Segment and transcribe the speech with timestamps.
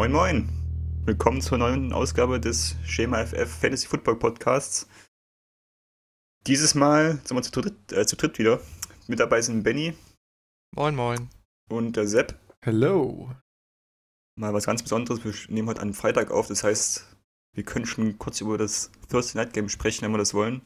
[0.00, 0.48] Moin Moin.
[1.04, 4.88] Willkommen zur neuen Ausgabe des Schema FF Fantasy Football Podcasts.
[6.46, 8.62] Dieses Mal sind wir zu dritt, äh, zu dritt wieder.
[9.08, 9.92] Mit dabei sind Benny.
[10.74, 11.28] Moin Moin.
[11.68, 12.34] Und der Sepp.
[12.62, 13.30] Hello.
[14.38, 15.22] Mal was ganz Besonderes.
[15.22, 16.48] Wir nehmen heute einen Freitag auf.
[16.48, 17.04] Das heißt,
[17.54, 20.62] wir können schon kurz über das Thursday Night Game sprechen, wenn wir das wollen.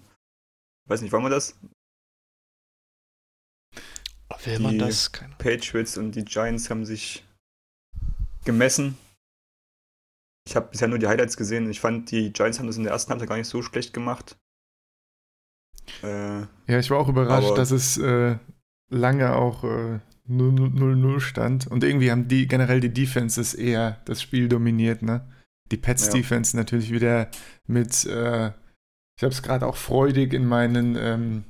[0.89, 1.59] Weiß nicht, wollen wir das?
[4.45, 5.11] Will man das?
[5.11, 7.25] Keine Patriots und die Giants haben sich
[8.45, 8.97] gemessen.
[10.47, 11.71] Ich habe bisher nur die Highlights gesehen.
[11.71, 14.37] Ich fand, die Giants haben das in der ersten Halbzeit gar nicht so schlecht gemacht.
[16.03, 18.37] Äh, ja, ich war auch überrascht, dass es äh,
[18.91, 21.67] lange auch äh, 0-0 stand.
[21.67, 25.27] Und irgendwie haben die generell die Defenses eher das Spiel dominiert, ne?
[25.71, 26.13] Die Pets ja.
[26.13, 27.31] Defense natürlich wieder
[27.67, 28.49] mit, äh,
[29.17, 31.45] ich habe es gerade auch freudig in meinen ähm,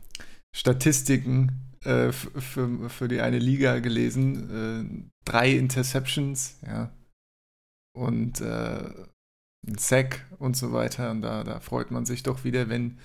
[0.54, 5.04] Statistiken äh, für, für die eine Liga gelesen.
[5.04, 6.92] Äh, drei Interceptions, ja.
[7.95, 8.91] Und äh,
[9.67, 11.11] ein Sack und so weiter.
[11.11, 12.98] Und da, da freut man sich doch wieder, wenn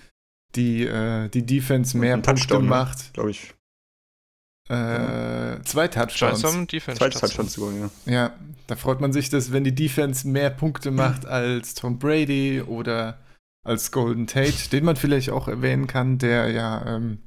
[0.55, 2.67] die, äh, die Defense mehr Punkte ne?
[2.67, 3.13] macht.
[3.13, 3.53] Glaube ich.
[4.69, 6.41] Äh, zwei Touchdowns.
[6.41, 7.89] Zwei Touchdowns sogar, ja.
[8.05, 8.33] Ja,
[8.67, 13.17] da freut man sich, dass wenn die Defense mehr Punkte macht als Tom Brady oder
[13.65, 17.17] als Golden Tate, den man vielleicht auch erwähnen kann, der ja ähm,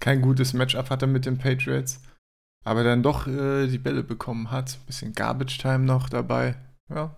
[0.00, 2.02] kein gutes Matchup hatte mit den Patriots,
[2.64, 4.78] aber dann doch äh, die Bälle bekommen hat.
[4.86, 6.56] Bisschen Garbage Time noch dabei.
[6.88, 7.16] Ja.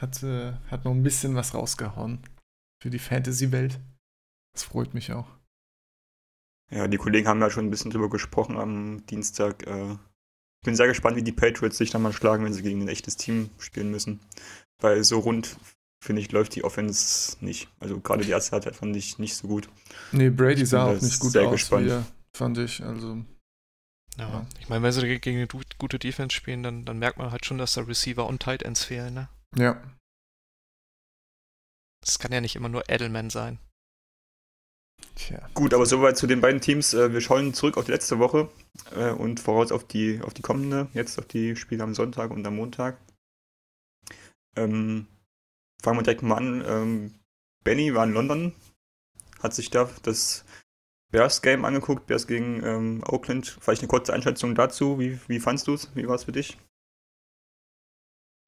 [0.00, 2.20] Hat, äh, hat noch ein bisschen was rausgehauen
[2.82, 3.78] für die Fantasy-Welt.
[4.54, 5.28] Das freut mich auch.
[6.70, 9.66] Ja, die Kollegen haben ja schon ein bisschen drüber gesprochen am Dienstag.
[9.66, 12.82] Äh, ich bin sehr gespannt, wie die Patriots sich dann mal schlagen, wenn sie gegen
[12.82, 14.20] ein echtes Team spielen müssen.
[14.80, 15.56] Weil so rund
[16.02, 17.68] finde ich, läuft die Offense nicht.
[17.80, 19.68] Also gerade die erste Halbzeit fand ich nicht so gut.
[20.12, 21.86] Nee, Brady sah auch nicht gut sehr aus gespannt.
[21.86, 22.06] wieder,
[22.36, 22.82] fand ich.
[22.82, 23.24] Also.
[24.16, 24.46] Ja, ja.
[24.60, 25.48] ich meine, wenn sie gegen eine
[25.78, 28.84] gute Defense spielen, dann, dann merkt man halt schon, dass da Receiver und Tight Ends
[28.84, 29.28] fehlen, ne?
[29.56, 29.82] Ja.
[32.00, 33.58] Das kann ja nicht immer nur Edelman sein.
[35.16, 35.48] Tja.
[35.54, 36.92] Gut, aber soweit zu den beiden Teams.
[36.94, 38.50] Äh, wir schauen zurück auf die letzte Woche
[38.94, 42.46] äh, und voraus auf die, auf die kommende, jetzt auf die Spiele am Sonntag und
[42.46, 42.98] am Montag.
[44.56, 45.06] Ähm,
[45.82, 46.64] fangen wir direkt mal an.
[46.66, 47.14] Ähm,
[47.64, 48.54] Benny war in London,
[49.40, 50.44] hat sich da das
[51.14, 53.56] Bears-Game angeguckt, Bears gegen ähm, Oakland.
[53.60, 54.98] Vielleicht eine kurze Einschätzung dazu.
[54.98, 55.94] Wie, wie fandst du es?
[55.94, 56.58] Wie war es für dich?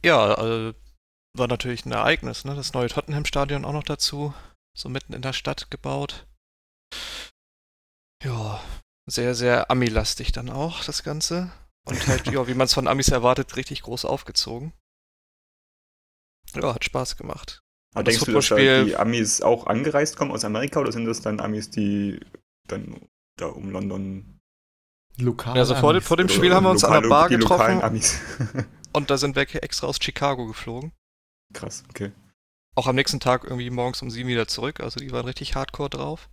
[0.05, 0.77] Ja, also,
[1.39, 2.45] war natürlich ein Ereignis.
[2.45, 2.57] Ne?
[2.57, 4.35] Das neue Tottenham-Stadion auch noch dazu,
[4.77, 6.27] so mitten in der Stadt gebaut.
[8.25, 8.61] Ja,
[9.09, 11.53] sehr, sehr Ami-lastig dann auch, das Ganze.
[11.85, 14.73] Und halt, ja, wie man es von Amis erwartet, richtig groß aufgezogen.
[16.57, 17.63] Ja, hat Spaß gemacht.
[17.95, 21.21] Aber denkst du, dass da die Amis auch angereist kommen aus Amerika oder sind das
[21.21, 22.19] dann Amis, die
[22.69, 23.01] dann
[23.37, 24.39] da um London
[25.19, 25.57] Lokal.
[25.57, 27.83] Also vor, vor dem Spiel haben wir uns an der Bar getroffen.
[27.83, 28.21] Amis.
[28.93, 30.93] und da sind welche extra aus Chicago geflogen.
[31.55, 32.13] Krass, okay.
[32.75, 34.81] Auch am nächsten Tag irgendwie morgens um sieben wieder zurück.
[34.81, 36.29] Also die waren richtig hardcore drauf.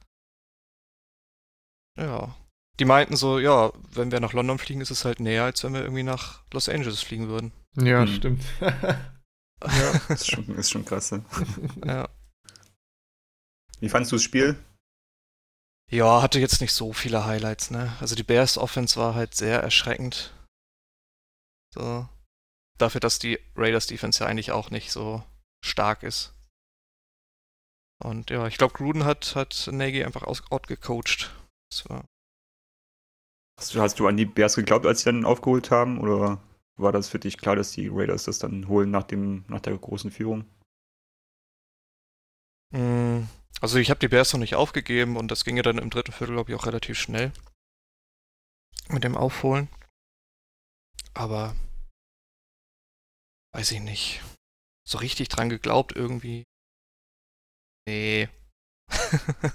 [1.98, 2.36] Ja.
[2.80, 5.74] Die meinten so, ja, wenn wir nach London fliegen, ist es halt näher, als wenn
[5.74, 7.54] wir irgendwie nach Los Angeles fliegen würden.
[7.78, 8.08] Ja, hm.
[8.08, 8.44] stimmt.
[9.66, 11.12] Ja, ist schon, ist schon krass.
[11.12, 11.24] Ne?
[11.86, 12.10] ja.
[13.80, 14.58] Wie fandest du das Spiel?
[15.94, 17.96] Ja, hatte jetzt nicht so viele Highlights, ne?
[18.00, 20.34] Also die Bears Offense war halt sehr erschreckend.
[21.72, 22.10] So.
[22.80, 25.22] Dafür, dass die Raiders Defense ja eigentlich auch nicht so
[25.64, 26.34] stark ist.
[28.04, 31.32] Und ja, ich glaube, Gruden hat, hat Nagy einfach outgecoacht.
[31.70, 32.06] Das war.
[33.60, 36.00] Hast du, hast du an die Bears geglaubt, als sie dann aufgeholt haben?
[36.00, 36.42] Oder
[36.76, 39.78] war das für dich klar, dass die Raiders das dann holen nach, dem, nach der
[39.78, 40.46] großen Führung?
[42.74, 43.28] Mm,
[43.62, 46.12] also ich habe die Bears noch nicht aufgegeben und das ging ja dann im dritten
[46.12, 47.32] Viertel, glaube ich, auch relativ schnell
[48.90, 49.70] mit dem Aufholen.
[51.14, 51.56] Aber
[53.54, 54.22] weiß ich nicht.
[54.86, 56.44] So richtig dran geglaubt irgendwie.
[57.88, 58.28] Nee.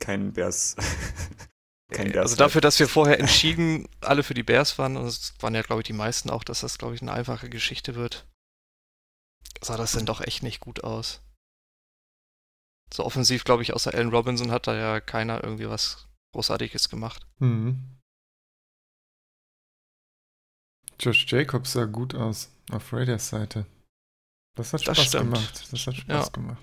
[0.00, 0.76] Kein Bears
[1.94, 2.32] kein Bears.
[2.32, 5.62] Also dafür, dass wir vorher entschieden alle für die Bears waren, und es waren ja,
[5.62, 8.26] glaube ich, die meisten auch, dass das, glaube ich, eine einfache Geschichte wird,
[9.60, 11.20] sah das denn doch echt nicht gut aus.
[12.92, 17.26] So offensiv, glaube ich, außer Allen Robinson hat da ja keiner irgendwie was Großartiges gemacht.
[17.38, 17.98] Mhm.
[21.00, 23.66] Josh Jacobs sah gut aus auf Raiders Seite.
[24.56, 25.72] Das hat Spaß das gemacht.
[25.72, 26.32] Das hat Spaß ja.
[26.32, 26.62] gemacht.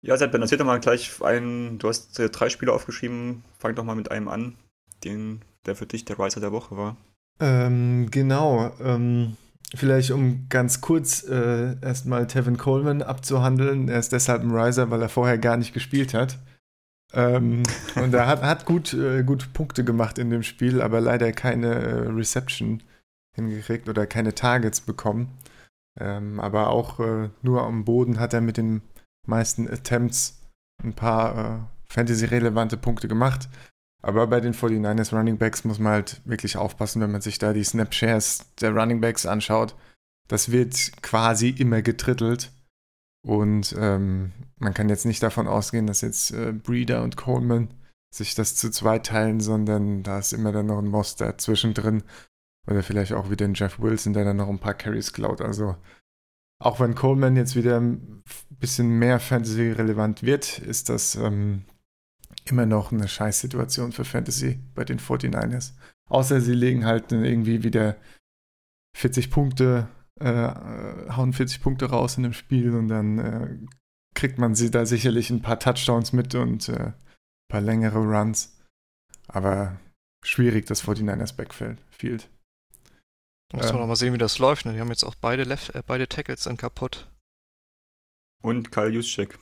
[0.00, 3.74] Ja, Sepp, dann erzähl doch mal gleich einen, du hast äh, drei Spiele aufgeschrieben, fang
[3.74, 4.56] doch mal mit einem an,
[5.04, 6.96] den, der für dich der Riser der Woche war.
[7.40, 9.36] Ähm, genau, ähm,
[9.74, 13.88] vielleicht um ganz kurz äh, erstmal Tevin Coleman abzuhandeln.
[13.88, 16.38] Er ist deshalb ein Riser, weil er vorher gar nicht gespielt hat.
[17.12, 17.62] Ähm,
[17.96, 21.74] und er hat, hat gut, äh, gut Punkte gemacht in dem Spiel, aber leider keine
[21.74, 22.82] äh, Reception
[23.34, 25.38] hingekriegt oder keine Targets bekommen.
[26.00, 28.82] Ähm, aber auch äh, nur am Boden hat er mit den
[29.26, 30.40] meisten Attempts
[30.82, 31.58] ein paar äh,
[31.92, 33.48] Fantasy-relevante Punkte gemacht.
[34.08, 37.52] Aber bei den 49ers Running Backs muss man halt wirklich aufpassen, wenn man sich da
[37.52, 39.76] die Snapshares der Running Backs anschaut.
[40.28, 42.50] Das wird quasi immer getrittelt.
[43.22, 47.68] Und ähm, man kann jetzt nicht davon ausgehen, dass jetzt äh, Breeder und Coleman
[48.10, 52.02] sich das zu zweit teilen, sondern da ist immer dann noch ein Monster zwischendrin.
[52.66, 55.42] Oder vielleicht auch wieder ein Jeff Wilson, der dann noch ein paar Carries klaut.
[55.42, 55.76] Also
[56.64, 61.64] auch wenn Coleman jetzt wieder ein bisschen mehr Fantasy-relevant wird, ist das ähm,
[62.50, 65.72] immer noch eine Scheißsituation für Fantasy bei den 49ers.
[66.08, 67.96] Außer sie legen halt irgendwie wieder
[68.96, 69.88] 40 Punkte,
[70.20, 70.52] äh,
[71.12, 73.58] hauen 40 Punkte raus in dem Spiel und dann äh,
[74.14, 76.94] kriegt man sie da sicherlich ein paar Touchdowns mit und äh, ein
[77.48, 78.58] paar längere Runs.
[79.28, 79.78] Aber
[80.24, 81.78] schwierig, das 49ers Backfield.
[81.90, 82.28] Field.
[83.52, 84.66] Muss ähm, man noch mal sehen, wie das läuft.
[84.66, 84.72] Ne?
[84.72, 87.10] Die haben jetzt auch beide, Left äh, beide Tackles dann kaputt.
[88.42, 89.38] Und Karl Juszczyk.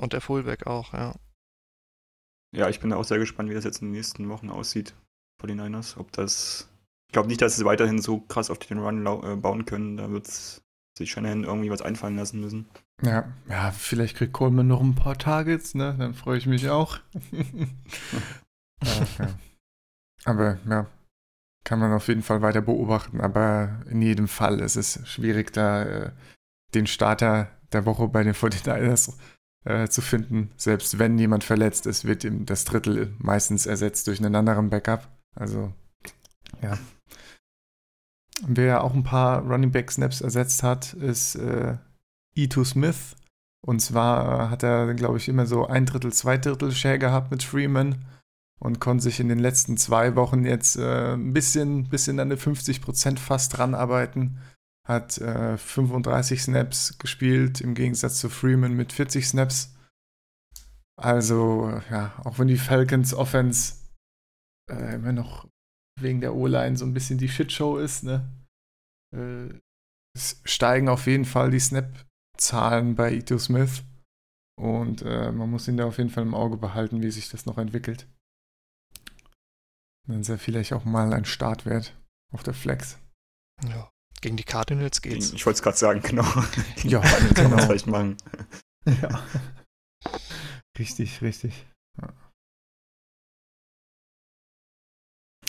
[0.00, 1.16] Und der Fullback auch, ja.
[2.54, 4.94] Ja, ich bin auch sehr gespannt, wie das jetzt in den nächsten Wochen aussieht
[5.40, 5.96] vor den Niners.
[5.96, 6.68] Ob das.
[7.08, 9.96] Ich glaube nicht, dass sie weiterhin so krass auf den Run äh, bauen können.
[9.96, 12.68] Da wird sich Shanahan irgendwie was einfallen lassen müssen.
[13.02, 15.96] Ja, ja, vielleicht kriegt Coleman noch ein paar Targets, ne?
[15.98, 16.98] Dann freue ich mich auch.
[18.80, 19.28] okay.
[20.24, 20.86] Aber ja,
[21.64, 23.20] kann man auf jeden Fall weiter beobachten.
[23.20, 26.12] Aber in jedem Fall ist es schwierig, da äh,
[26.74, 29.14] den Starter der Woche bei den 49ers
[29.64, 30.50] äh, zu finden.
[30.56, 35.08] Selbst wenn jemand verletzt ist, wird ihm das Drittel meistens ersetzt durch einen anderen Backup.
[35.34, 35.72] Also,
[36.62, 36.78] ja.
[38.44, 41.76] Wer auch ein paar Running Back Snaps ersetzt hat, ist äh,
[42.36, 43.16] E2 Smith.
[43.64, 47.44] Und zwar hat er, glaube ich, immer so ein Drittel, zwei Drittel Share gehabt mit
[47.44, 48.04] Freeman
[48.58, 52.36] und konnte sich in den letzten zwei Wochen jetzt äh, ein bisschen, bisschen an die
[52.36, 54.38] 50% fast dran arbeiten
[54.86, 59.74] hat äh, 35 Snaps gespielt, im Gegensatz zu Freeman mit 40 Snaps.
[61.00, 63.74] Also, ja, auch wenn die Falcons Offense
[64.70, 65.48] äh, immer noch
[66.00, 68.28] wegen der O-Line so ein bisschen die Shitshow ist, ne?
[69.14, 69.60] Äh,
[70.14, 73.82] es steigen auf jeden Fall die Snap-Zahlen bei Ito Smith.
[74.60, 77.46] Und äh, man muss ihn da auf jeden Fall im Auge behalten, wie sich das
[77.46, 78.06] noch entwickelt.
[80.06, 81.96] Dann ist er vielleicht auch mal ein Startwert
[82.32, 82.98] auf der Flex.
[83.64, 83.91] Ja.
[84.22, 85.32] Gegen die Cardinals geht's.
[85.32, 86.24] Ich wollte es gerade sagen, genau.
[86.84, 87.00] ja,
[87.34, 88.16] kann man vielleicht machen.
[88.84, 89.22] Ja.
[90.76, 91.64] Richtig, richtig.
[92.00, 92.08] Ja.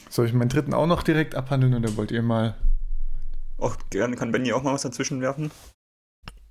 [0.08, 2.56] Soll ich meinen dritten auch noch direkt abhandeln oder wollt ihr mal?
[3.58, 5.50] Auch gerne kann Benny auch mal was dazwischen werfen.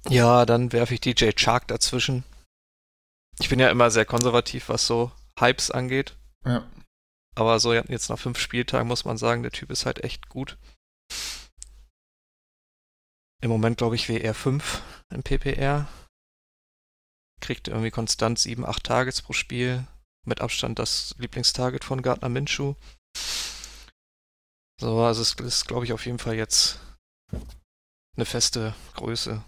[0.09, 2.25] Ja, dann werfe ich DJ Chark dazwischen.
[3.39, 6.17] Ich bin ja immer sehr konservativ, was so Hypes angeht.
[6.45, 6.67] Ja.
[7.37, 10.59] Aber so jetzt nach fünf Spieltagen muss man sagen, der Typ ist halt echt gut.
[13.43, 15.89] Im Moment glaube ich WR 5 im PPR.
[17.41, 19.87] Kriegt irgendwie konstant 7, 8 Targets pro Spiel.
[20.25, 22.75] Mit Abstand das Lieblingstarget von Gardner Minshew.
[24.81, 26.79] So, also es ist, glaube ich, auf jeden Fall jetzt
[28.17, 29.45] eine feste Größe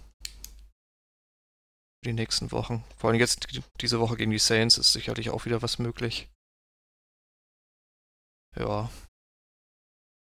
[2.04, 2.84] die nächsten Wochen.
[2.96, 3.46] Vor allem jetzt
[3.80, 6.28] diese Woche gegen die Saints ist sicherlich auch wieder was möglich.
[8.56, 8.90] Ja,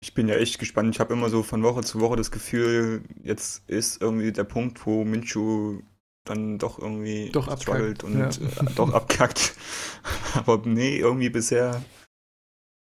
[0.02, 0.94] ich bin ja echt gespannt.
[0.94, 4.84] Ich habe immer so von Woche zu Woche das Gefühl, jetzt ist irgendwie der Punkt,
[4.84, 5.80] wo Minshu
[6.24, 8.28] dann doch irgendwie doch struggelt und ja.
[8.28, 9.54] äh, doch abkackt.
[10.34, 11.82] Aber nee, irgendwie bisher.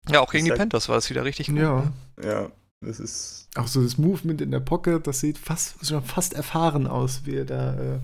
[0.08, 1.58] Ja, auch gegen die Panthers war es wieder richtig gut.
[1.58, 1.82] Ja.
[1.82, 1.94] Ne?
[2.24, 3.50] Ja, das ist.
[3.56, 7.36] Auch so das Movement in der Pocket, das sieht fast schon fast erfahren aus, wie
[7.36, 8.00] er da, äh,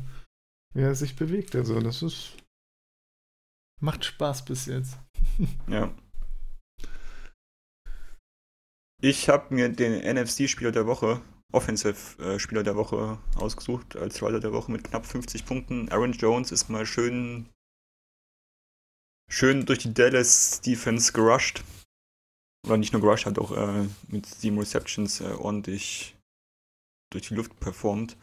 [0.73, 1.55] wie er sich bewegt.
[1.55, 2.33] Also, das ist.
[3.79, 4.97] Macht Spaß bis jetzt.
[5.67, 5.93] ja.
[8.99, 14.71] Ich habe mir den NFC-Spieler der Woche, Offensive-Spieler der Woche ausgesucht, als Rider der Woche
[14.71, 15.89] mit knapp 50 Punkten.
[15.89, 17.47] Aaron Jones ist mal schön,
[19.29, 21.63] schön durch die Dallas Defense gerusht.
[22.65, 26.15] Oder nicht nur gerusht, hat auch äh, mit sieben Receptions äh, ordentlich
[27.11, 28.17] durch die Luft performt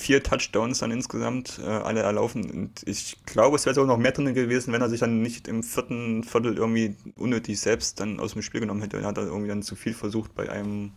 [0.00, 2.50] vier Touchdowns dann insgesamt, äh, alle erlaufen.
[2.50, 5.46] Und ich glaube, es wäre sogar noch mehr drin gewesen, wenn er sich dann nicht
[5.46, 8.96] im vierten Viertel irgendwie unnötig selbst dann aus dem Spiel genommen hätte.
[8.96, 10.92] Er hat er irgendwie dann zu viel versucht bei einem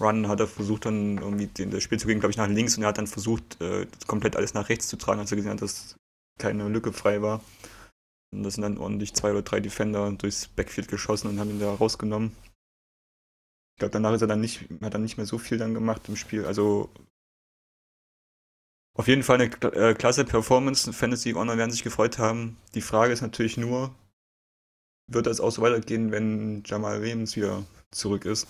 [0.00, 2.76] Run, hat er versucht dann irgendwie den, das Spiel zu gehen, glaube ich, nach links
[2.76, 5.52] und er hat dann versucht, äh, komplett alles nach rechts zu tragen, als er gesehen
[5.52, 5.96] hat, dass
[6.38, 7.40] keine Lücke frei war.
[8.32, 11.60] Und das sind dann ordentlich zwei oder drei Defender durchs Backfield geschossen und haben ihn
[11.60, 12.32] da rausgenommen.
[13.74, 16.08] Ich glaube, danach ist er dann nicht, hat er nicht mehr so viel dann gemacht
[16.08, 16.46] im Spiel.
[16.46, 16.88] Also
[18.94, 20.92] Auf jeden Fall eine äh, klasse Performance.
[20.92, 22.58] Fantasy Honor werden sich gefreut haben.
[22.74, 23.94] Die Frage ist natürlich nur,
[25.10, 28.46] wird das auch so weitergehen, wenn Jamal Williams wieder zurück ist?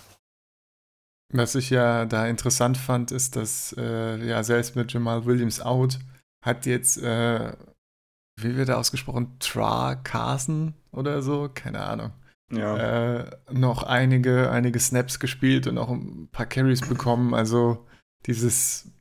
[1.32, 5.98] Was ich ja da interessant fand, ist, dass äh, ja selbst mit Jamal Williams out
[6.44, 7.56] hat jetzt, äh,
[8.40, 12.12] wie wird er ausgesprochen, Tra Carson oder so, keine Ahnung.
[12.50, 12.76] Ja.
[13.20, 17.32] Äh, noch einige, einige Snaps gespielt und auch ein paar Carries bekommen.
[17.32, 17.86] Also
[18.26, 18.91] dieses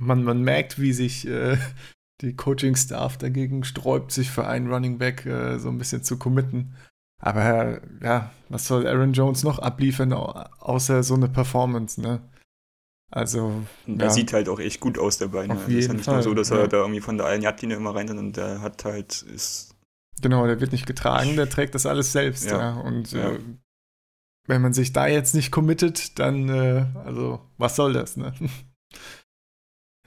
[0.00, 1.56] man, man merkt, wie sich äh,
[2.20, 6.74] die Coaching-Staff dagegen sträubt, sich für einen Running Back äh, so ein bisschen zu committen.
[7.22, 12.22] Aber ja, was soll Aaron Jones noch abliefern, außer so eine Performance, ne?
[13.10, 13.62] Also.
[13.86, 14.12] Der ja.
[14.12, 15.46] sieht halt auch echt gut aus dabei.
[15.46, 15.54] Ne?
[15.54, 16.58] Auf jeden ist ja nicht Fall, nur so, dass ja.
[16.58, 19.22] er da irgendwie von der einen Yardlinie immer rein und der hat halt.
[19.22, 19.74] Ist
[20.22, 22.58] genau, der wird nicht getragen, der trägt das alles selbst, ja.
[22.58, 22.80] ja.
[22.80, 23.38] Und äh,
[24.46, 28.32] wenn man sich da jetzt nicht committet, dann, äh, also, was soll das, ne?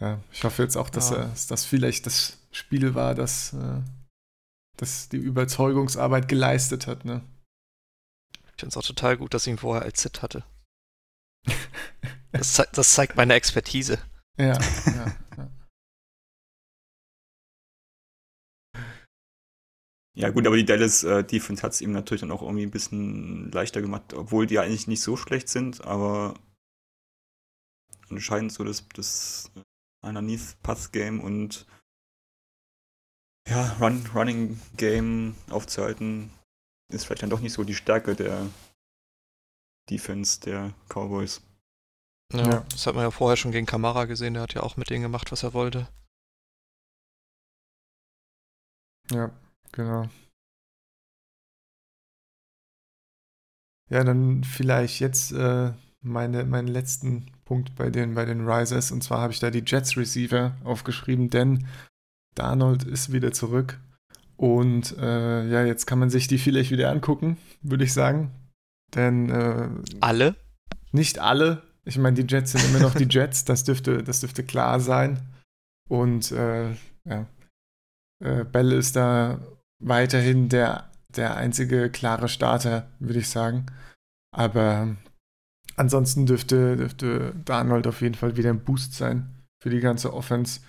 [0.01, 1.31] Ja, ich hoffe jetzt auch, dass ja.
[1.47, 3.81] das vielleicht das Spiel war, das, äh,
[4.77, 7.05] das die Überzeugungsarbeit geleistet hat.
[7.05, 7.23] Ne?
[8.33, 10.43] Ich finde es auch total gut, dass ich ihn vorher als Sit hatte.
[12.31, 13.99] das, ze das, zeigt meine Expertise.
[14.37, 15.49] Ja, ja, ja.
[20.15, 22.71] Ja, gut, aber die Dallas äh, Defense hat es ihm natürlich dann auch irgendwie ein
[22.71, 26.35] bisschen leichter gemacht, obwohl die eigentlich nicht so schlecht sind, aber
[28.09, 29.51] anscheinend so das, das
[30.03, 31.65] underneath Pass Game und
[33.47, 36.31] ja, Run, Running Game aufzuhalten,
[36.91, 38.49] ist vielleicht dann doch nicht so die Stärke der
[39.89, 41.41] Defense der Cowboys.
[42.31, 44.77] Ja, ja, das hat man ja vorher schon gegen Kamara gesehen, der hat ja auch
[44.77, 45.87] mit denen gemacht, was er wollte.
[49.11, 49.31] Ja,
[49.71, 50.09] genau.
[53.89, 58.91] Ja, dann vielleicht jetzt äh, meine, meinen letzten Punkt bei den, bei den Risers.
[58.91, 61.67] Und zwar habe ich da die Jets Receiver aufgeschrieben, denn
[62.35, 63.79] Darnold ist wieder zurück.
[64.37, 68.31] Und äh, ja, jetzt kann man sich die vielleicht wieder angucken, würde ich sagen.
[68.95, 69.69] Denn äh,
[70.01, 70.35] alle?
[70.91, 71.63] Nicht alle.
[71.85, 75.19] Ich meine, die Jets sind immer noch die Jets, das dürfte, das dürfte klar sein.
[75.89, 76.71] Und äh,
[77.05, 77.27] ja,
[78.23, 79.39] äh, Bell ist da
[79.79, 83.65] weiterhin der, der einzige klare Starter, würde ich sagen.
[84.31, 84.95] Aber
[85.75, 90.61] ansonsten dürfte, dürfte Darnold auf jeden Fall wieder ein Boost sein für die ganze Offense.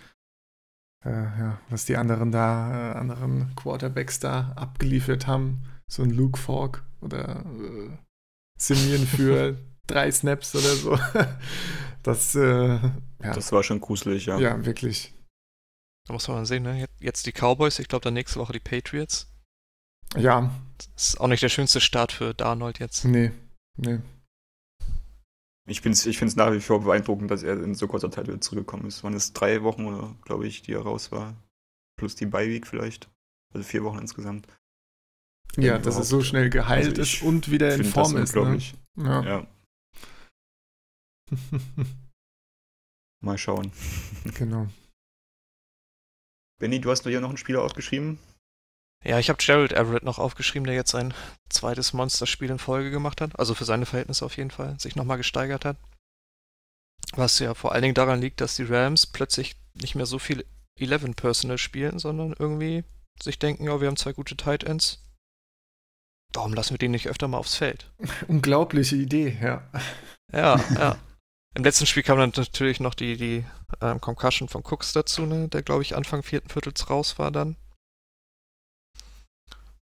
[1.04, 5.64] Äh, ja, was die anderen da, äh, anderen Quarterbacks da abgeliefert haben.
[5.86, 7.90] So ein Luke Falk oder äh,
[8.58, 10.98] Simeon für drei Snaps oder so.
[12.04, 12.80] Das, äh, ja.
[13.20, 14.38] das war schon gruselig, ja.
[14.38, 15.14] Ja, wirklich.
[16.06, 16.86] Da muss man sehen, ne?
[17.00, 19.32] Jetzt die Cowboys, ich glaube dann nächste Woche die Patriots.
[20.14, 20.50] Ja.
[20.76, 23.06] Das ist auch nicht der schönste Start für Darnold jetzt.
[23.06, 23.32] Nee,
[23.78, 24.00] nee.
[25.66, 28.40] Ich, ich finde es nach wie vor beeindruckend, dass er in so kurzer Zeit wieder
[28.40, 29.02] zurückgekommen ist.
[29.02, 31.34] Waren es drei Wochen oder, glaube ich, die er raus war?
[31.96, 33.08] Plus die Bye-Week vielleicht.
[33.54, 34.46] Also vier Wochen insgesamt.
[35.56, 38.34] Ja, dass er so schnell geheilt also ist und wieder in Form ist.
[38.34, 38.58] Ne?
[38.96, 39.22] Ja.
[39.22, 39.46] ja.
[43.22, 43.72] Mal schauen.
[44.34, 44.68] Genau.
[46.58, 48.18] Benny, du hast hier noch einen Spieler aufgeschrieben.
[49.04, 51.12] Ja, ich habe Gerald Everett noch aufgeschrieben, der jetzt sein
[51.50, 53.38] zweites Monsterspiel in Folge gemacht hat.
[53.38, 55.76] Also für seine Verhältnisse auf jeden Fall, sich nochmal gesteigert hat.
[57.12, 60.44] Was ja vor allen Dingen daran liegt, dass die Rams plötzlich nicht mehr so viel
[60.78, 62.84] 11 Personal spielen, sondern irgendwie
[63.22, 65.00] sich denken, ja, wir haben zwei gute Tight Ends.
[66.32, 67.92] Warum lassen wir den nicht öfter mal aufs Feld?
[68.28, 69.70] Unglaubliche Idee, ja.
[70.32, 70.96] Ja, ja.
[71.54, 73.44] Im letzten Spiel kam dann natürlich noch die, die
[73.80, 77.56] ähm, Concussion von Cooks dazu, ne, der glaube ich Anfang vierten Viertels raus war dann.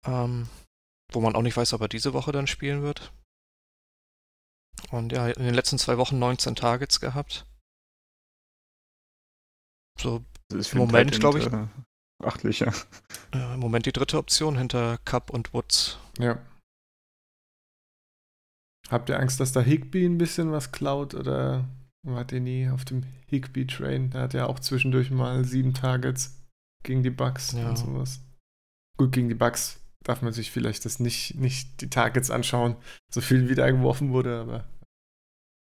[0.06, 0.48] Ähm,
[1.12, 3.12] wo man auch nicht weiß, ob er diese Woche dann spielen wird.
[4.90, 7.46] Und ja, in den letzten zwei Wochen 19 Targets gehabt.
[10.00, 11.46] So im Moment, glaube ich.
[11.46, 11.66] Äh,
[12.22, 12.72] achtlich, ja.
[13.32, 15.98] Im Moment die dritte Option hinter Cup und Woods.
[16.18, 16.38] Ja.
[18.90, 21.64] Habt ihr Angst, dass da Higby ein bisschen was klaut oder
[22.02, 24.10] wart ihr nie auf dem Higby-Train?
[24.10, 26.38] Der hat ja auch zwischendurch mal sieben Targets
[26.82, 27.70] gegen die Bugs ja.
[27.70, 28.20] und sowas.
[28.98, 32.76] Gut, gegen die Bugs darf man sich vielleicht das nicht, nicht die Targets anschauen,
[33.10, 34.68] so viel wieder geworfen wurde, aber.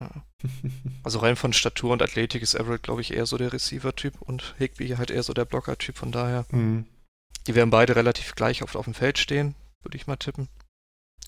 [0.02, 0.24] Ja.
[1.02, 4.54] Also rein von Statur und Athletik ist Everett, glaube ich, eher so der Receiver-Typ und
[4.58, 6.46] Higby halt eher so der Blocker-Typ, von daher.
[6.50, 6.86] Mhm.
[7.46, 10.48] Die werden beide relativ gleich oft auf dem Feld stehen, würde ich mal tippen.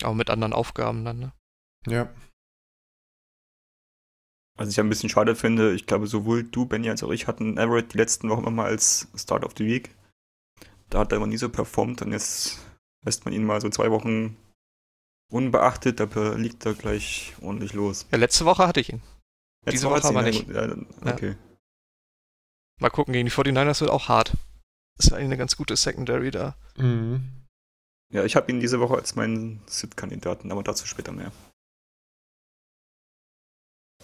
[0.01, 1.33] Aber mit anderen Aufgaben dann, ne?
[1.87, 2.09] Ja.
[4.55, 7.57] Was ich ein bisschen schade finde, ich glaube, sowohl du, Benny, als auch ich hatten
[7.57, 9.95] Everett die letzten Wochen immer als Start of the Week.
[10.89, 12.59] Da hat er aber nie so performt und jetzt
[13.03, 14.37] lässt man ihn mal so zwei Wochen
[15.31, 18.05] unbeachtet, aber liegt er gleich ordentlich los.
[18.11, 19.01] Ja, letzte Woche hatte ich ihn.
[19.65, 20.47] Letzte Diese Woche, Woche aber nicht.
[20.47, 21.29] Ja, okay.
[21.29, 21.35] Ja.
[22.79, 24.33] Mal gucken, gegen die 49ers wird auch hart.
[24.97, 26.55] Das ist eigentlich eine ganz gute Secondary da.
[26.77, 27.45] Mhm.
[28.11, 31.31] Ja, ich habe ihn diese Woche als meinen Sit-Kandidaten, aber dazu später mehr.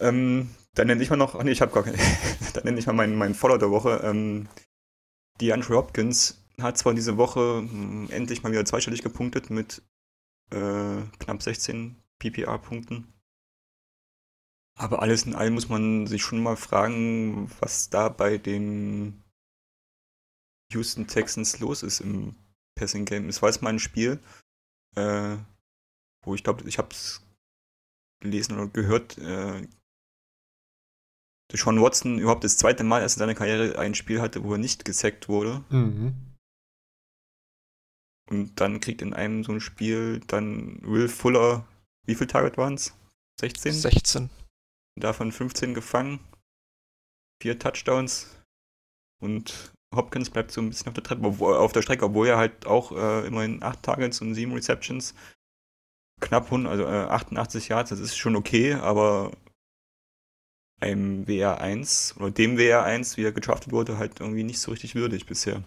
[0.00, 1.98] Ähm, dann nenne ich mal noch, ach nee, ich habe gar keine,
[2.54, 4.00] dann nenne ich mal meinen, meinen Follow der Woche.
[4.02, 4.48] Ähm,
[5.40, 9.82] die Andrew Hopkins hat zwar diese Woche hm, endlich mal wieder zweistellig gepunktet mit
[10.50, 13.12] äh, knapp 16 PPR-Punkten.
[14.78, 19.22] Aber alles in allem muss man sich schon mal fragen, was da bei den
[20.72, 22.34] Houston Texans los ist im
[22.76, 23.28] Passing Game.
[23.28, 24.18] Es war jetzt mal ein Spiel,
[24.96, 25.36] äh,
[26.24, 27.22] wo ich glaube, ich habe es
[28.20, 29.66] gelesen oder gehört, äh,
[31.52, 34.58] Sean Watson überhaupt das zweite Mal erst in seiner Karriere ein Spiel hatte, wo er
[34.58, 35.64] nicht gesackt wurde.
[35.70, 36.29] Mhm.
[38.30, 41.66] Und dann kriegt in einem so ein Spiel dann Will Fuller,
[42.06, 42.94] wie viel Target waren es?
[43.40, 43.72] 16?
[43.72, 44.30] 16.
[44.98, 46.20] Davon 15 gefangen,
[47.42, 48.28] vier Touchdowns
[49.20, 52.66] und Hopkins bleibt so ein bisschen auf der, Treppe, auf der Strecke, obwohl er halt
[52.66, 55.14] auch äh, immerhin 8 Targets und 7 Receptions,
[56.20, 59.32] knapp 100, also äh, 88 Yards, das ist schon okay, aber
[60.80, 65.26] einem WR1 oder dem WR1, wie er gedraftet wurde, halt irgendwie nicht so richtig würdig
[65.26, 65.64] bisher.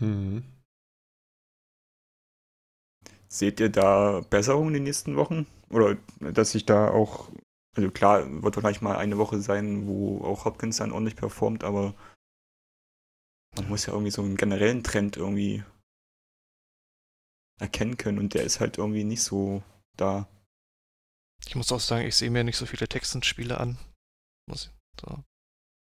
[0.00, 0.44] Mhm.
[3.28, 5.46] Seht ihr da Besserungen in den nächsten Wochen?
[5.70, 7.30] Oder dass sich da auch,
[7.76, 11.94] also klar, wird wahrscheinlich mal eine Woche sein, wo auch Hopkins dann ordentlich performt, aber
[13.56, 15.64] man muss ja irgendwie so einen generellen Trend irgendwie
[17.58, 19.62] erkennen können und der ist halt irgendwie nicht so
[19.96, 20.28] da.
[21.46, 23.78] Ich muss auch sagen, ich sehe mir nicht so viele Texans-Spiele an.
[24.48, 25.22] Muss, so.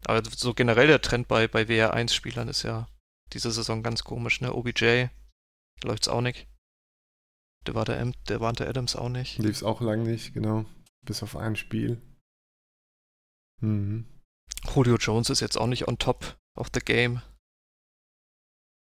[0.04, 2.88] Aber so generell der Trend bei, bei WR1-Spielern ist ja
[3.32, 4.52] diese Saison ganz komisch, ne?
[4.52, 5.06] OBJ
[5.84, 6.48] läuft's auch nicht.
[7.66, 9.38] Der war der, der war der Adams auch nicht.
[9.38, 10.64] Lief's auch lang nicht, genau.
[11.04, 12.00] Bis auf ein Spiel.
[13.60, 14.06] Mhm.
[14.74, 17.22] Julio Jones ist jetzt auch nicht on top of the game.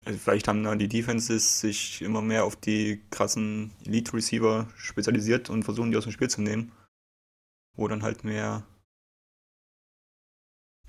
[0.04, 5.64] Also vielleicht haben dann die Defenses sich immer mehr auf die krassen Elite-Receiver spezialisiert und
[5.64, 6.72] versuchen die aus dem Spiel zu nehmen.
[7.76, 8.64] Wo dann halt mehr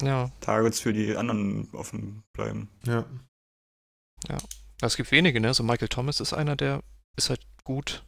[0.01, 0.31] ja.
[0.39, 2.69] Targets für die anderen offen bleiben.
[2.85, 3.05] Ja.
[4.27, 4.37] Ja.
[4.81, 5.53] Es gibt wenige, ne?
[5.53, 6.83] So Michael Thomas ist einer, der
[7.19, 8.03] ist halt gut.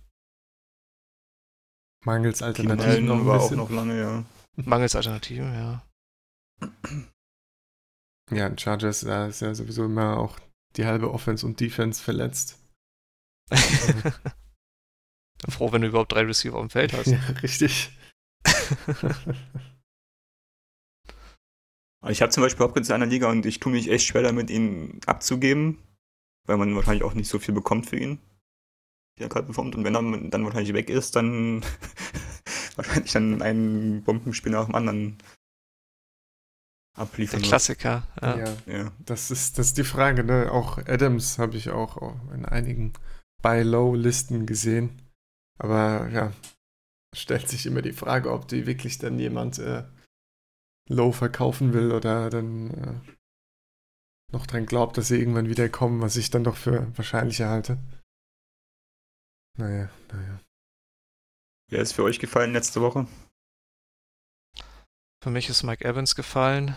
[2.04, 4.26] Mangels Alternativen noch war auch noch lange, ja.
[4.56, 5.86] Mangels Alternativen, ja.
[8.32, 10.40] Ja, Chargers, da ist ja sowieso immer auch
[10.78, 12.58] die halbe Offense und Defense verletzt.
[15.50, 17.08] Froh, wenn du überhaupt drei Receiver auf dem Feld hast.
[17.12, 17.92] Ja, richtig.
[22.08, 24.50] ich habe zum Beispiel Hopkins in einer Liga und ich tue mich echt schwer damit,
[24.50, 25.78] ihn abzugeben,
[26.48, 28.20] weil man wahrscheinlich auch nicht so viel bekommt für ihn,
[29.16, 29.76] wie er gerade bekommt.
[29.76, 31.64] Und wenn er dann wahrscheinlich weg ist, dann
[32.76, 35.18] wahrscheinlich dann ein Bombenspiel nach dem anderen
[36.98, 37.42] abliefern.
[37.42, 38.38] Der Klassiker, ja.
[38.38, 38.58] ja.
[38.66, 38.92] ja.
[39.00, 40.52] Das, ist, das ist die Frage, ne?
[40.52, 42.94] Auch Adams habe ich auch in einigen
[43.42, 45.02] Buy-Low-Listen gesehen.
[45.58, 46.34] Aber ja,
[47.16, 49.84] stellt sich immer die Frage, ob die wirklich dann jemand äh,
[50.90, 52.94] Low verkaufen will oder dann äh,
[54.32, 57.78] noch dran glaubt, dass sie irgendwann wieder kommen, was ich dann doch für wahrscheinlicher halte.
[59.58, 60.40] Naja, naja.
[61.70, 63.08] Wer ist für euch gefallen letzte Woche?
[65.24, 66.76] Für mich ist Mike Evans gefallen.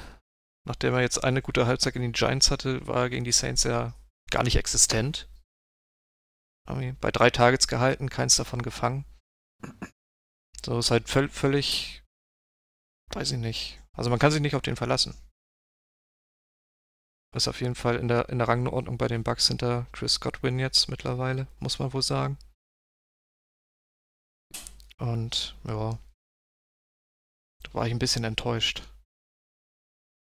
[0.66, 3.64] Nachdem er jetzt eine gute Halbzeit gegen die Giants hatte, war er gegen die Saints
[3.64, 3.94] ja
[4.30, 5.28] gar nicht existent.
[6.66, 9.04] Bei drei Targets gehalten, keins davon gefangen.
[10.64, 12.02] So ist halt völ völlig,
[13.12, 13.82] weiß ich nicht.
[13.92, 15.14] Also man kann sich nicht auf den verlassen.
[17.34, 20.58] Ist auf jeden Fall in der, in der Rangordnung bei den Bucks hinter Chris Godwin
[20.58, 22.38] jetzt mittlerweile, muss man wohl sagen.
[24.98, 25.98] Und ja,
[27.62, 28.82] da war ich ein bisschen enttäuscht.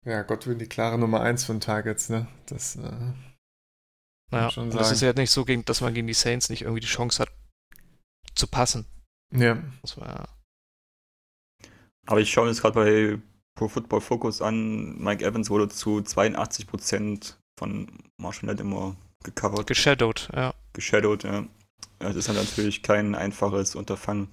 [0.05, 2.27] Ja, Godwin die klare Nummer 1 von Targets, ne?
[2.45, 3.13] Das, äh,
[4.31, 4.77] naja, schon sagen.
[4.77, 7.31] das ist ja nicht so, dass man gegen die Saints nicht irgendwie die Chance hat,
[8.35, 8.85] zu passen.
[9.33, 9.61] Ja.
[9.81, 10.29] Das war,
[12.07, 13.21] Aber ich schaue mir jetzt gerade bei
[13.55, 19.67] Pro Football Focus an, Mike Evans wurde zu 82% von Marshall Lattimore gecovert.
[19.67, 20.53] Geshadowed, ja.
[20.73, 21.45] Geshadowed, ja.
[21.99, 24.29] Das ist natürlich kein einfaches Unterfangen.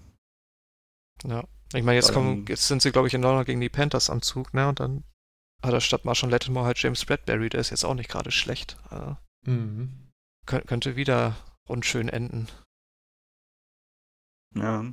[1.25, 1.45] Ja.
[1.75, 4.23] Ich meine, jetzt, kommen, jetzt sind sie, glaube ich, in London gegen die Panthers am
[4.23, 4.69] Zug, ne?
[4.69, 5.05] Und dann
[5.63, 8.77] hat er statt Marshall Lattimore halt James Bradbury, der ist jetzt auch nicht gerade schlecht.
[8.89, 10.11] Also mhm.
[10.47, 11.37] könnt, könnte wieder
[11.69, 12.49] unschön enden.
[14.55, 14.85] Ja.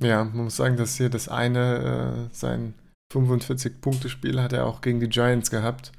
[0.00, 2.74] Ja, man muss sagen, dass hier das eine, äh, sein
[3.12, 5.92] 45-Punkte-Spiel hat er auch gegen die Giants gehabt.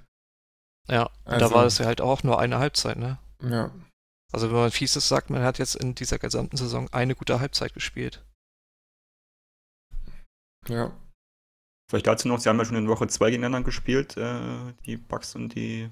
[0.88, 3.20] Ja, also, da war es ja halt auch nur eine Halbzeit, ne?
[3.44, 3.72] Ja.
[4.32, 7.74] Also wenn man fieses sagt, man hat jetzt in dieser gesamten Saison eine gute Halbzeit
[7.74, 8.24] gespielt.
[10.68, 10.96] Ja.
[11.90, 15.36] Vielleicht dazu noch, sie haben ja schon in Woche 2 gegeneinander gespielt, äh, die Bucks
[15.36, 15.90] und die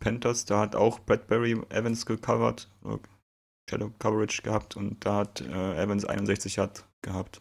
[0.00, 0.44] Panthers.
[0.44, 2.98] Da hat auch Bradbury Evans gecovert, äh,
[3.70, 7.40] Shadow Coverage gehabt und da hat äh, Evans 61 Yard gehabt.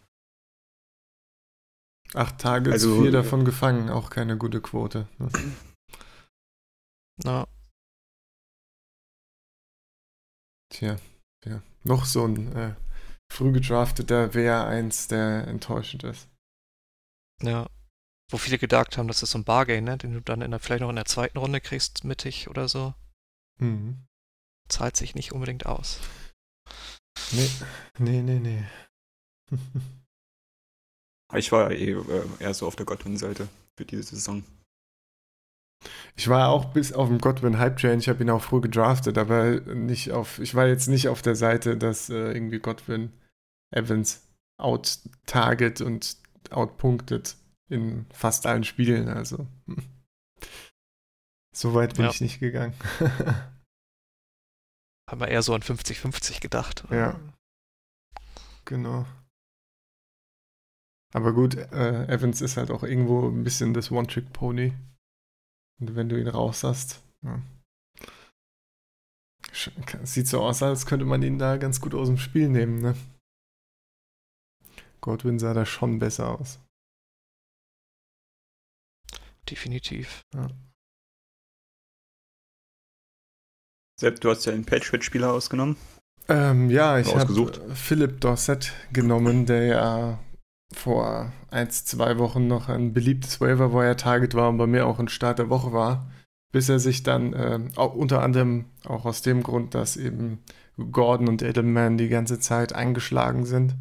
[2.14, 5.08] Acht Tage, also, vier davon gefangen, auch keine gute Quote.
[7.24, 7.48] Na.
[10.76, 10.98] Tja,
[11.46, 11.62] ja.
[11.86, 12.76] Noch so ein äh,
[13.32, 16.28] früh gedrafteter WR1, der enttäuschend ist.
[17.42, 17.70] Ja.
[18.30, 19.98] Wo viele gedacht haben, das ist so ein Bargain, ne?
[19.98, 22.94] den du dann in der, vielleicht noch in der zweiten Runde kriegst, mittig oder so.
[23.60, 24.06] Mhm.
[24.68, 26.02] Zahlt sich nicht unbedingt aus.
[27.32, 27.50] Nee,
[27.98, 28.66] nee, nee, nee.
[31.36, 34.44] ich war eh äh, eher so auf der Godwin-Seite für diese Saison.
[36.16, 39.18] Ich war auch bis auf dem Godwin Hype Train, ich habe ihn auch früh gedraftet,
[39.18, 43.12] aber nicht auf, ich war jetzt nicht auf der Seite, dass äh, irgendwie Godwin
[43.72, 46.18] Evans out-target und
[46.50, 47.36] outpunktet
[47.70, 49.48] in fast allen Spielen, also.
[51.56, 52.12] So weit bin ja.
[52.12, 52.74] ich nicht gegangen.
[55.10, 56.84] Haben wir eher so an 50-50 gedacht.
[56.92, 57.18] Ja.
[58.66, 59.06] Genau.
[61.14, 64.74] Aber gut, äh, Evans ist halt auch irgendwo ein bisschen das One-Trick-Pony.
[65.80, 67.42] Und wenn du ihn raus hast, ja.
[70.04, 72.96] Sieht so aus, als könnte man ihn da ganz gut aus dem Spiel nehmen, ne?
[75.00, 76.60] Godwin sah da schon besser aus.
[79.50, 80.22] Definitiv.
[80.34, 80.50] Ja.
[84.00, 85.78] Sepp, du hast ja einen Patriot-Spieler ausgenommen.
[86.28, 90.20] Ähm, ja, ich habe Philipp Dorset genommen, der ja
[90.74, 95.00] vor ein, zwei Wochen noch ein beliebtes Waiver Wire Target war und bei mir auch
[95.00, 96.10] ein Start der Woche war,
[96.52, 100.44] bis er sich dann äh, auch unter anderem auch aus dem Grund, dass eben
[100.92, 103.76] Gordon und Edelman die ganze Zeit eingeschlagen sind.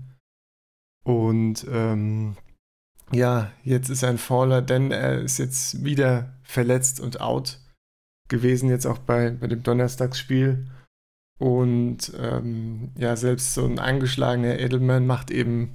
[1.04, 2.36] Und ähm,
[3.12, 7.60] ja, jetzt ist er ein Faller, denn er ist jetzt wieder verletzt und out
[8.28, 10.70] gewesen, jetzt auch bei, bei dem Donnerstagsspiel.
[11.38, 15.74] Und ähm, ja, selbst so ein angeschlagener Edelman macht eben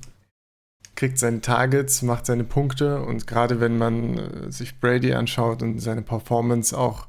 [1.00, 5.80] kriegt seine Targets, macht seine Punkte und gerade wenn man äh, sich Brady anschaut und
[5.80, 7.08] seine Performance auch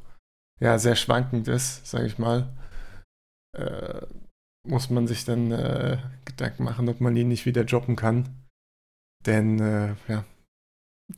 [0.61, 2.57] ja sehr schwankend ist, sage ich mal,
[3.59, 4.07] äh,
[4.65, 8.29] muss man sich dann äh, Gedanken machen, ob man ihn nicht wieder droppen kann.
[9.27, 10.25] Denn äh, ja,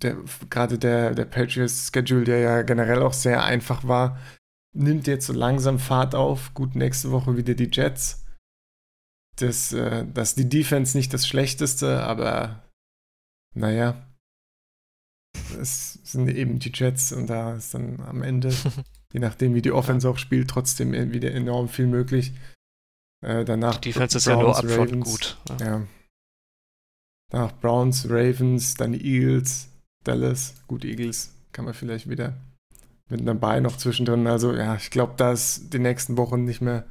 [0.01, 0.17] der,
[0.49, 4.19] gerade der, der Patriots Schedule, der ja generell auch sehr einfach war,
[4.75, 6.55] nimmt jetzt so langsam Fahrt auf.
[6.55, 8.22] Gut, nächste Woche wieder die Jets
[9.37, 12.63] das, äh, dass die Defense nicht das Schlechteste, aber
[13.55, 14.07] naja,
[15.59, 18.55] es sind eben die Jets und da ist dann am Ende,
[19.13, 22.33] je nachdem wie die Offense auch spielt, trotzdem wieder enorm viel möglich.
[23.25, 25.39] Äh, danach die Defense ist ja nur Ravens, gut.
[25.49, 25.67] Ja.
[25.67, 25.87] ja.
[27.31, 29.69] Danach Browns, Ravens, dann Eagles,
[30.05, 30.55] Dallas.
[30.67, 32.37] Gut, Eagles kann man vielleicht wieder
[33.09, 34.27] mit einem Ball noch zwischendrin.
[34.27, 36.85] Also ja, ich glaube, da ist die nächsten Wochen nicht mehr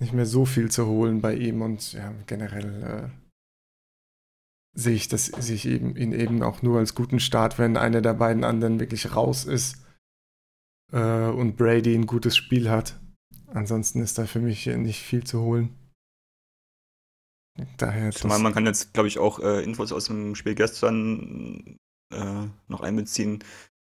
[0.00, 5.26] nicht mehr so viel zu holen bei ihm und ja, generell äh, sehe ich das,
[5.26, 8.78] sehe ich eben, ihn eben auch nur als guten Start, wenn einer der beiden anderen
[8.80, 9.84] wirklich raus ist
[10.92, 12.98] äh, und Brady ein gutes Spiel hat.
[13.48, 15.74] Ansonsten ist da für mich nicht viel zu holen.
[17.76, 21.76] Daher Zumal man kann jetzt, glaube ich, auch äh, Infos aus dem Spiel gestern
[22.14, 23.42] äh, noch einbeziehen.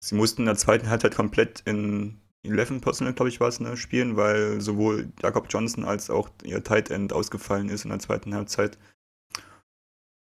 [0.03, 3.77] Sie mussten in der zweiten Halbzeit komplett in 11 Personal, glaube ich, war es, ne,
[3.77, 8.36] spielen, weil sowohl Jakob Johnson als auch ihr Tight End ausgefallen ist in der zweiten
[8.36, 8.77] Halbzeit.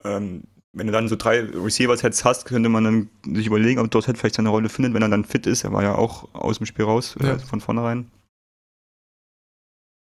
[0.05, 0.44] Ähm,
[0.75, 4.37] wenn du dann so drei Receiver-Sets hast, könnte man dann sich überlegen, ob Dorset vielleicht
[4.37, 5.64] seine Rolle findet, wenn er dann fit ist.
[5.64, 7.35] Er war ja auch aus dem Spiel raus, äh, ja.
[7.35, 8.11] äh, von vornherein.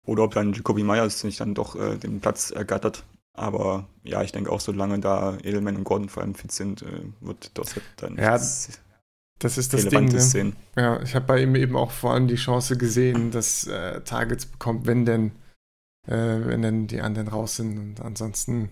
[0.05, 3.03] Oder ob dann Jacoby Myers sich dann doch äh, den Platz ergattert.
[3.33, 7.01] Aber ja, ich denke auch, solange da Edelman und Gordon vor allem fit sind, äh,
[7.21, 8.79] wird Dorset dann ja, das
[9.57, 10.07] ist das Ding.
[10.07, 10.53] Ne?
[10.75, 14.47] Ja, ich habe bei ihm eben auch vor allem die Chance gesehen, dass äh, Targets
[14.47, 15.31] bekommt, wenn denn,
[16.07, 17.77] äh, wenn denn die anderen raus sind.
[17.77, 18.69] Und ansonsten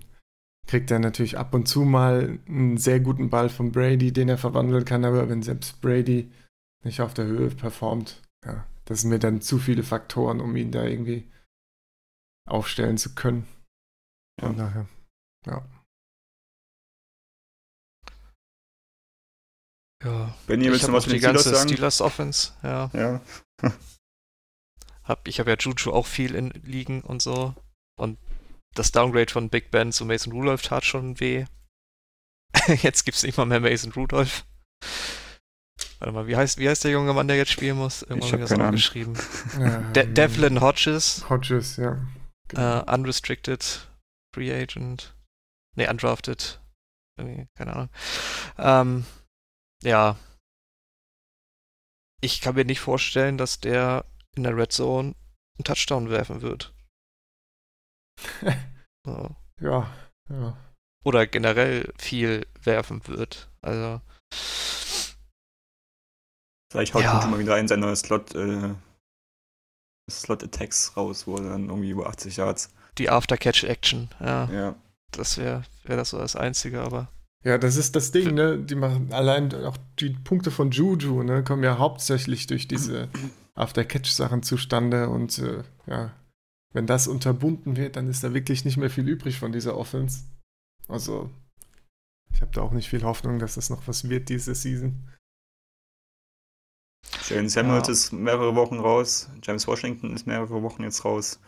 [0.68, 4.40] kriegt er natürlich ab und zu mal einen sehr guten Ball von Brady, den er
[4.40, 5.06] verwandeln kann.
[5.06, 6.32] Aber wenn selbst Brady
[6.84, 10.72] nicht auf der Höhe performt, ja, das sind mir dann zu viele Faktoren, um ihn
[10.72, 11.30] da irgendwie
[12.48, 13.48] aufstellen zu können.
[14.40, 14.66] Von ja.
[14.66, 14.88] daher,
[15.46, 15.66] ja.
[20.06, 20.36] Ja.
[20.48, 22.90] Benny, willst du was die ganze Steelers, Steelers Offense, ja.
[22.94, 23.22] Ja.
[25.04, 27.56] hab, ich habe ja Juju auch viel in Ligen und so.
[27.98, 28.18] Und
[28.76, 31.46] das Downgrade von Big Ben zu Mason Rudolph tat schon weh.
[32.82, 34.46] jetzt gibt's nicht mal mehr Mason Rudolph.
[36.00, 38.02] Warte mal, wie heißt, wie heißt der junge Mann, der jetzt spielen muss?
[38.04, 39.14] Irgendwann habe ich das geschrieben.
[39.96, 41.28] De Devlin Hodges.
[41.30, 41.98] Hodges, ja.
[42.50, 42.82] Genau.
[42.82, 43.88] Uh, unrestricted
[44.36, 45.16] Free Agent.
[45.76, 46.60] Ne, undrafted.
[47.18, 47.90] Keine Ahnung.
[48.58, 49.06] Ähm,
[49.86, 50.18] Ja.
[52.22, 55.16] Ich kann mir nicht vorstellen, dass der in der Red Zone
[55.58, 56.74] einen Touchdown werfen wird.
[59.06, 59.36] so.
[59.62, 59.94] Ja,
[60.30, 60.58] ja.
[61.04, 63.52] Oder generell viel werfen wird.
[63.62, 64.02] Also.
[66.72, 67.22] Vielleicht haut ja.
[67.22, 68.74] schon mal wieder ein sein neues Slot, äh,
[70.10, 72.74] Slot Attacks raus, wo er dann irgendwie über 80 Yards.
[72.98, 74.50] Die After-Catch-Action, ja.
[74.52, 74.76] Ja.
[75.12, 77.08] Das wäre wär das so das Einzige, aber.
[77.46, 78.58] Ja, das ist das Ding, ne?
[78.58, 83.08] Die machen allein auch die Punkte von Juju, ne, kommen ja hauptsächlich durch diese
[83.54, 86.12] After-Catch-Sachen zustande und äh, ja,
[86.74, 90.24] wenn das unterbunden wird, dann ist da wirklich nicht mehr viel übrig von dieser Offense.
[90.88, 91.30] Also,
[92.34, 95.08] ich habe da auch nicht viel Hoffnung, dass das noch was wird diese Season.
[97.30, 97.94] Jalen Samuels ja.
[97.94, 101.40] ist mehrere Wochen raus, James Washington ist mehrere Wochen jetzt raus.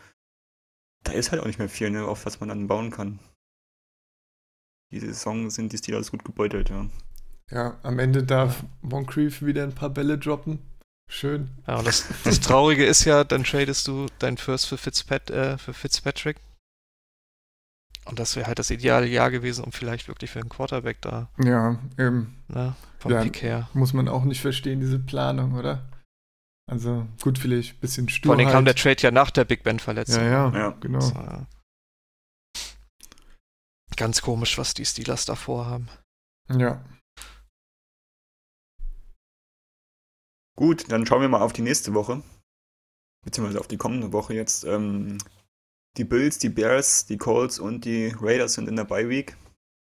[1.02, 3.18] Da ist halt auch nicht mehr viel, ne, auf was man dann bauen kann.
[4.90, 6.86] Diese Saison sind die Steelers gut gebeutelt, ja.
[7.50, 10.58] Ja, am Ende darf Moncrief wieder ein paar Bälle droppen.
[11.10, 11.50] Schön.
[11.66, 15.56] Ja, und das, das Traurige ist ja, dann tradest du dein First für, Fitzpat, äh,
[15.58, 16.36] für Fitzpatrick.
[18.04, 21.28] Und das wäre halt das ideale Jahr gewesen, um vielleicht wirklich für einen Quarterback da.
[21.42, 22.36] Ja, eben.
[22.48, 23.68] Ne, vom ja, Pick her.
[23.74, 25.90] Muss man auch nicht verstehen, diese Planung, oder?
[26.70, 28.34] Also gut, vielleicht ein bisschen stur.
[28.34, 30.22] Vor allem kam der Trade ja nach der Big Ben-Verletzung.
[30.22, 30.98] Ja, ja, ja, genau.
[30.98, 31.44] Das, äh,
[33.98, 35.88] ganz komisch, was die Steelers davor haben.
[36.48, 36.82] Ja.
[40.56, 42.22] Gut, dann schauen wir mal auf die nächste Woche.
[43.24, 44.64] Beziehungsweise auf die kommende Woche jetzt.
[44.64, 45.18] Ähm,
[45.96, 49.36] die Bills, die Bears, die Colts und die Raiders sind in der Bye Week.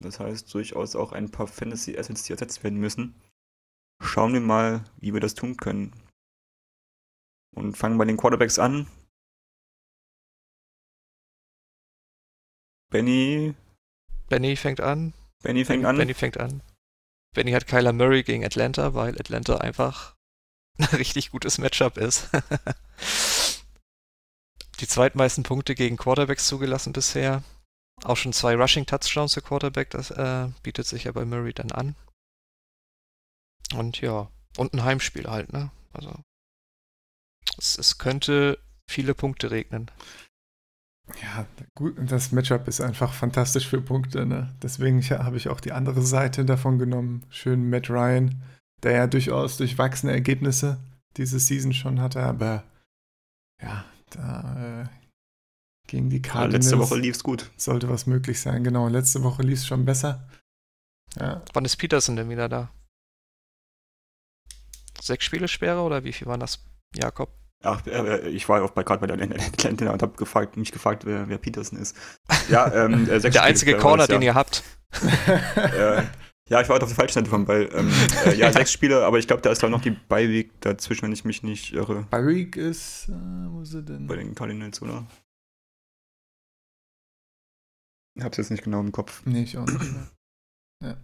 [0.03, 3.15] Das heißt durchaus auch ein paar Fantasy Assets, die ersetzt werden müssen.
[4.01, 5.93] Schauen wir mal, wie wir das tun können.
[7.55, 8.87] Und fangen bei den Quarterbacks an.
[12.89, 13.55] Benny.
[14.31, 15.13] Benny fängt an.
[15.43, 15.97] Benny fängt an.
[15.97, 16.63] Benny fängt an.
[17.35, 20.15] Benny hat Kyler Murray gegen Atlanta, weil Atlanta einfach
[20.77, 22.29] ein richtig gutes Matchup ist.
[24.79, 27.43] die zweitmeisten Punkte gegen Quarterbacks zugelassen bisher.
[28.03, 31.73] Auch schon zwei Rushing Touchdowns für Quarterback, das äh, bietet sich ja bei Murray dann
[31.73, 31.97] an.
[33.75, 35.71] Und ja, und ein Heimspiel halt, ne?
[35.91, 36.17] Also
[37.57, 39.91] es, es könnte viele Punkte regnen.
[41.21, 41.45] Ja,
[41.75, 44.53] gut, das Matchup ist einfach fantastisch für Punkte, ne?
[44.61, 47.25] Deswegen habe ich auch die andere Seite davon genommen.
[47.29, 48.41] Schön Matt Ryan,
[48.83, 50.79] der ja durchaus durchwachsene Ergebnisse
[51.17, 52.63] diese Season schon hatte, aber
[53.61, 54.87] ja, da äh,
[55.87, 56.53] gegen die Cardinals.
[56.53, 57.51] Ja, letzte Woche lief es gut.
[57.57, 58.87] Sollte was möglich sein, genau.
[58.87, 60.27] Letzte Woche lief es schon besser.
[61.19, 61.43] Ja.
[61.53, 62.71] Wann ist Peterson denn wieder da?
[65.01, 66.63] Sechs Spiele Sperre oder wie viel waren das,
[66.95, 67.40] Jakob?
[67.63, 71.05] Ach, äh, ich war auch bei, gerade bei der Atlanta und habe gefragt, mich gefragt,
[71.05, 71.95] wer, wer Peterson ist.
[72.49, 74.63] Ja, ähm, äh, Der einzige Corner, den ihr habt.
[75.55, 76.03] äh,
[76.49, 77.69] ja, ich war halt auf der falschen Seite vom Ball.
[77.73, 77.89] Ähm,
[78.25, 81.13] äh, ja, sechs Spiele, aber ich glaube, da ist dann noch die Bye-Week dazwischen, wenn
[81.13, 82.07] ich mich nicht irre.
[82.09, 84.07] Bye-Week ist, äh, wo ist er denn?
[84.07, 85.05] Bei den Cardinals, oder?
[88.15, 89.21] Ich hab's jetzt nicht genau im Kopf.
[89.25, 89.79] Nee, ich auch nicht
[90.83, 90.97] Ja.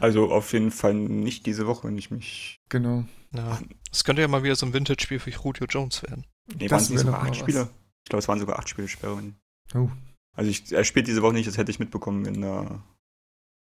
[0.00, 2.60] Also auf jeden Fall nicht diese Woche, wenn ich mich.
[2.68, 3.04] Genau.
[3.32, 3.60] Ja.
[3.90, 6.24] Es könnte ja mal wieder so ein Vintage-Spiel für Julio Jones werden.
[6.54, 7.68] Nee, waren es nicht sogar acht Spiele?
[8.04, 9.34] Ich glaube, es waren sogar acht Spiele Sperre.
[9.74, 9.90] Oh.
[10.34, 12.82] Also ich, er spielt diese Woche nicht, das hätte ich mitbekommen, wenn er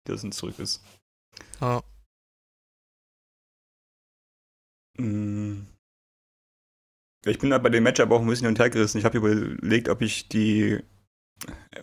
[0.05, 0.83] Gilson zurück ist.
[1.59, 1.81] Ah.
[4.97, 5.67] Ich bin
[7.49, 8.97] da bei dem Matchup auch ein bisschen hin und her gerissen.
[8.97, 10.79] Ich habe überlegt, ob ich die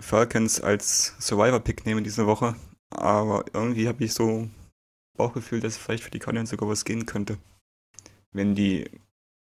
[0.00, 2.56] Falcons als Survivor-Pick nehme diese Woche.
[2.90, 4.48] Aber irgendwie habe ich so
[5.16, 7.38] Bauchgefühl, dass vielleicht für die Cardinals sogar was gehen könnte.
[8.32, 8.90] Wenn die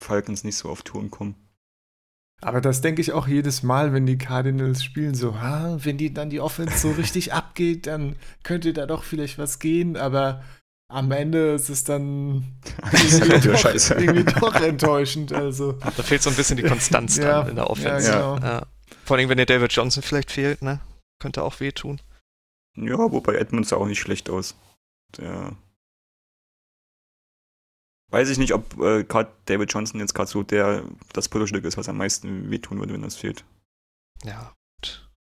[0.02, 1.34] Falcons nicht so auf Touren kommen.
[2.42, 6.14] Aber das denke ich auch jedes Mal, wenn die Cardinals spielen, so, ha, wenn die
[6.14, 10.42] dann die Offense so richtig abgeht, dann könnte da doch vielleicht was gehen, aber
[10.90, 12.58] am Ende ist es dann
[12.92, 13.94] irgendwie, doch, Scheiße.
[13.94, 15.32] irgendwie doch enttäuschend.
[15.32, 15.72] Also.
[15.72, 18.10] Da fehlt so ein bisschen die Konstanz ja, dann in der Offense.
[18.10, 18.46] Ja, genau.
[18.46, 18.66] ja.
[19.04, 20.80] Vor allem, wenn der David Johnson vielleicht fehlt, ne?
[21.20, 22.00] Könnte auch wehtun.
[22.86, 24.56] Ja, wobei Edmonds sah auch nicht schlecht aus.
[25.16, 25.56] Der
[28.10, 31.76] weiß ich nicht, ob äh, gerade David Johnson jetzt gerade so der das Puzzlestück ist,
[31.76, 33.44] was am meisten wehtun würde, wenn das fehlt.
[34.24, 34.54] Ja,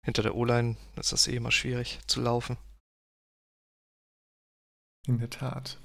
[0.04, 2.56] hinter der O-Line ist das eh immer schwierig zu laufen.
[5.06, 5.78] In der Tat.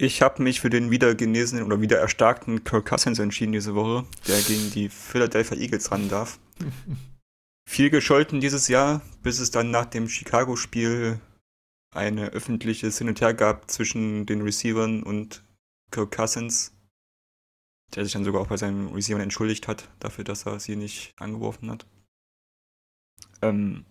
[0.00, 4.06] Ich habe mich für den wieder genesenen oder wieder erstarkten Kirk Cousins entschieden diese Woche,
[4.28, 6.38] der gegen die Philadelphia Eagles ran darf.
[7.68, 11.20] Viel gescholten dieses Jahr, bis es dann nach dem Chicago-Spiel
[11.94, 15.44] eine öffentliches Hin und Her gab zwischen den Receivern und
[15.90, 16.72] Kirk Cousins,
[17.94, 21.12] der sich dann sogar auch bei seinen Receivern entschuldigt hat, dafür, dass er sie nicht
[21.20, 21.86] angeworfen hat.
[23.42, 23.84] Ähm,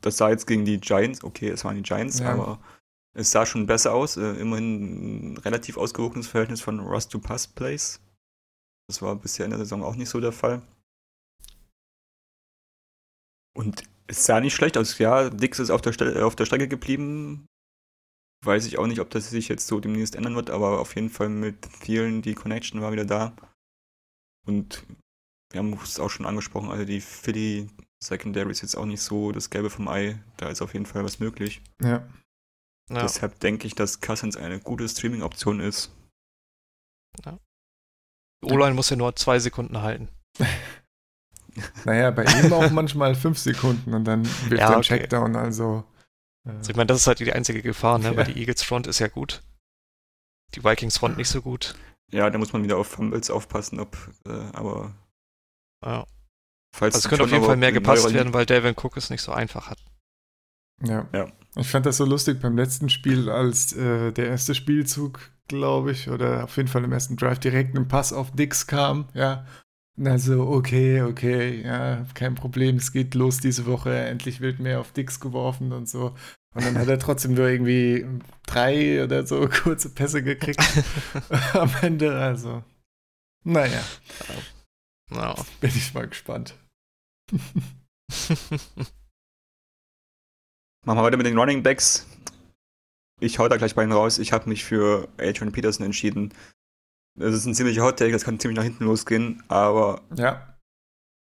[0.00, 2.32] das sah jetzt gegen die Giants, okay, es waren die Giants, ja.
[2.32, 2.60] aber
[3.14, 4.16] es sah schon besser aus.
[4.16, 8.00] Äh, immerhin ein relativ ausgewogenes Verhältnis von Rush to Pass Plays.
[8.88, 10.62] Das war bisher in der Saison auch nicht so der Fall.
[13.60, 14.96] Und es sah nicht schlecht aus.
[14.98, 17.46] Ja, Dix ist auf der, Ste auf der Strecke geblieben.
[18.42, 21.10] Weiß ich auch nicht, ob das sich jetzt so demnächst ändern wird, aber auf jeden
[21.10, 23.36] Fall mit vielen, die Connection war wieder da.
[24.46, 24.86] Und
[25.52, 27.68] wir haben es auch schon angesprochen, also die Philly
[28.02, 30.18] Secondary ist jetzt auch nicht so das Gelbe vom Ei.
[30.38, 31.60] Da ist auf jeden Fall was möglich.
[31.82, 32.08] Ja.
[32.90, 33.02] ja.
[33.02, 35.94] Deshalb denke ich, dass Cousins eine gute Streaming-Option ist.
[37.26, 37.38] Ja.
[38.42, 40.08] O-Line muss ja nur zwei Sekunden halten.
[41.84, 44.98] naja, bei ihm auch manchmal fünf Sekunden und dann wird ja, ein okay.
[44.98, 45.84] Checkdown, also.
[46.46, 48.10] Äh, also ich meine, das ist halt die einzige Gefahr, ne?
[48.10, 48.16] Ja.
[48.16, 49.42] Weil die Eagles Front ist ja gut.
[50.54, 51.74] Die Vikings Front nicht so gut.
[52.12, 54.94] Ja, da muss man wieder auf Fumbles aufpassen, ob, äh, aber.
[55.84, 56.06] Ja.
[56.76, 59.22] Falls also es könnte auf jeden Fall mehr gepasst werden, weil Devin Cook es nicht
[59.22, 59.78] so einfach hat.
[60.82, 61.06] Ja.
[61.12, 61.30] ja.
[61.56, 66.08] Ich fand das so lustig beim letzten Spiel, als äh, der erste Spielzug, glaube ich,
[66.08, 69.46] oder auf jeden Fall im ersten Drive direkt ein Pass auf Dix kam, ja.
[70.02, 74.92] Also, okay, okay, ja, kein Problem, es geht los diese Woche, endlich wird mehr auf
[74.92, 76.14] Dix geworfen und so.
[76.54, 78.06] Und dann hat er trotzdem nur irgendwie
[78.46, 80.62] drei oder so kurze Pässe gekriegt
[81.52, 82.64] am Ende, also.
[83.44, 83.82] Naja.
[85.10, 85.34] No.
[85.60, 86.54] Bin ich mal gespannt.
[90.86, 92.06] Machen wir weiter mit den Running Backs.
[93.20, 94.18] Ich hau da gleich bei Ihnen raus.
[94.18, 96.32] Ich habe mich für Adrian Peterson entschieden.
[97.18, 100.58] Das ist ein ziemlicher Hot Take, das kann ziemlich nach hinten losgehen, aber ja.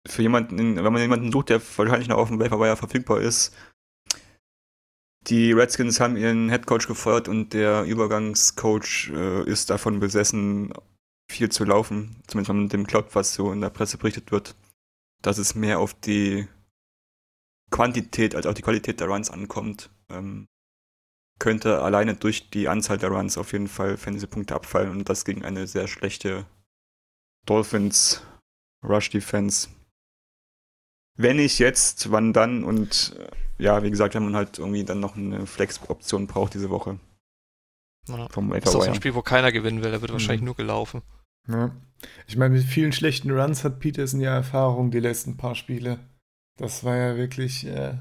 [0.08, 3.56] für jemanden, wenn man jemanden sucht, der wahrscheinlich noch auf dem Waiver verfügbar ist,
[5.28, 10.71] die Redskins haben ihren Headcoach gefeuert und der Übergangscoach äh, ist davon besessen,
[11.32, 12.21] viel zu laufen.
[12.28, 14.56] Zumindest man dem glaubt, was so in der Presse berichtet wird
[15.26, 16.48] dass es mehr auf die
[17.71, 19.89] Quantität als auf die Qualität der Runs ankommt.
[20.10, 20.48] Ähm,
[21.39, 25.43] könnte alleine durch die Anzahl der Runs auf jeden Fall Fantasy-Punkte abfallen und das gegen
[25.43, 26.45] eine sehr schlechte
[27.45, 28.21] Dolphins
[28.84, 29.69] Rush Defense.
[31.17, 32.63] Wenn ich jetzt, wann dann?
[32.63, 36.69] Und äh, ja, wie gesagt, wenn man halt irgendwie dann noch eine Flex-Option braucht diese
[36.69, 37.00] Woche.
[38.08, 38.28] Ja.
[38.30, 40.15] Vom das ist auch so ein Spiel, wo keiner gewinnen will, da wird mhm.
[40.15, 41.02] wahrscheinlich nur gelaufen.
[41.48, 41.76] Ja.
[42.28, 46.00] Ich meine, mit vielen schlechten Runs hat Peterson ja Erfahrung die letzten paar Spiele.
[46.58, 47.65] Das war ja wirklich.
[47.65, 47.98] Äh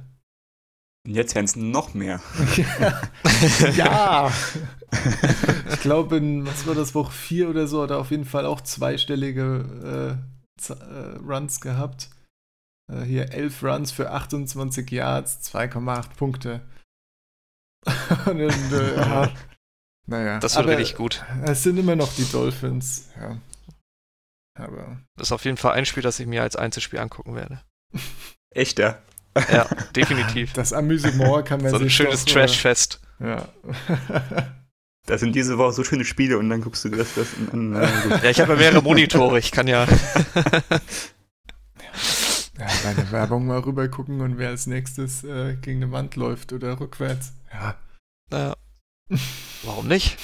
[1.07, 2.21] Jetzt werden es noch mehr.
[3.77, 4.33] ja.
[5.73, 8.47] ich glaube, in, was war das, Woche 4 oder so, hat er auf jeden Fall
[8.47, 10.19] auch zweistellige
[10.69, 12.09] äh, äh, Runs gehabt.
[12.91, 16.63] Äh, hier 11 Runs für 28 Yards, 2,8 Punkte.
[18.27, 19.33] Und, äh, ja,
[20.07, 20.39] naja.
[20.39, 21.23] Das wird richtig gut.
[21.43, 23.39] Es sind immer noch die Dolphins, ja.
[24.57, 25.03] Aber.
[25.17, 27.63] Das ist auf jeden Fall ein Spiel, das ich mir als Einzelspiel angucken werde.
[28.55, 29.03] Echt, ja?
[29.53, 29.67] Ja,
[29.97, 30.53] definitiv.
[30.53, 33.01] Das Amüsement kann man so ein schönes Trashfest.
[33.21, 33.49] Ja.
[35.07, 37.75] Das sind diese Woche so schöne Spiele und dann guckst du das, das an.
[37.75, 39.85] ja, ich habe ja mehrere Monitore, ich kann ja.
[39.85, 40.81] ja,
[42.85, 46.81] meine Werbung mal rüber gucken und wer als nächstes äh, gegen eine Wand läuft oder
[46.81, 47.35] rückwärts.
[47.53, 47.77] Ja.
[48.31, 48.55] Naja.
[49.65, 50.17] Warum nicht?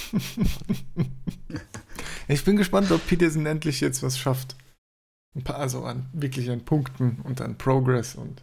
[2.29, 4.57] ich bin gespannt, ob Peterson endlich jetzt was schafft.
[5.37, 8.43] Ein paar, also an, wirklich an Punkten und an Progress und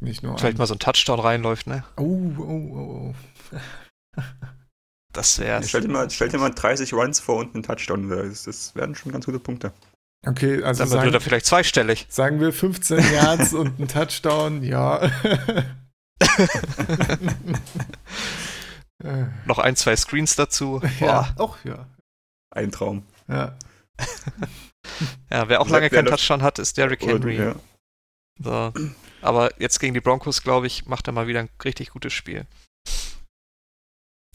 [0.00, 0.38] nicht nur.
[0.38, 0.58] Vielleicht an...
[0.58, 1.84] mal so ein Touchdown reinläuft, ne?
[1.96, 3.14] Oh, oh, oh,
[4.16, 4.22] oh.
[5.12, 5.68] das wär's.
[5.68, 8.08] Stell dir, mal, stell dir mal 30 Runs vor und einen Touchdown.
[8.08, 9.72] Das, das werden schon ganz gute Punkte.
[10.26, 10.82] Okay, also.
[10.82, 12.06] Dann sagen, wird er vielleicht zweistellig.
[12.08, 15.10] Sagen wir 15 Yards und ein Touchdown, ja.
[19.46, 20.80] Noch ein, zwei Screens dazu.
[21.00, 21.86] Ja, auch ja.
[22.50, 23.04] Ein Traum.
[23.28, 23.54] Ja.
[25.30, 27.36] ja, wer auch lange keinen Touchdown hat, ist Derrick Henry.
[27.36, 27.54] Ja.
[28.38, 28.72] So.
[29.24, 32.46] Aber jetzt gegen die Broncos, glaube ich, macht er mal wieder ein richtig gutes Spiel.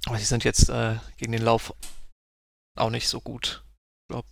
[0.07, 1.75] Aber sie sind jetzt äh, gegen den Lauf
[2.75, 3.63] auch nicht so gut.
[4.01, 4.27] Ich glaube,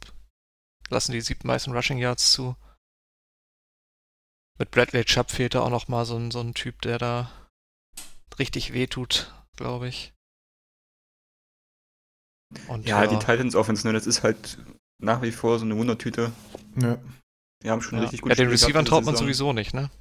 [0.90, 2.56] lassen die siebten meisten Rushing Yards zu.
[4.58, 7.32] Mit Bradley Chubb fehlt da auch noch mal so ein, so ein Typ, der da
[8.40, 10.12] richtig wehtut, glaube ich.
[12.68, 14.58] Und, ja, ja, die Titans Offense, ne, das ist halt
[15.00, 16.32] nach wie vor so eine Wundertüte.
[16.78, 16.98] Ja.
[17.62, 18.04] Die haben schon ja.
[18.06, 19.92] richtig gut Ja, den Receivern traut man sowieso nicht, ne?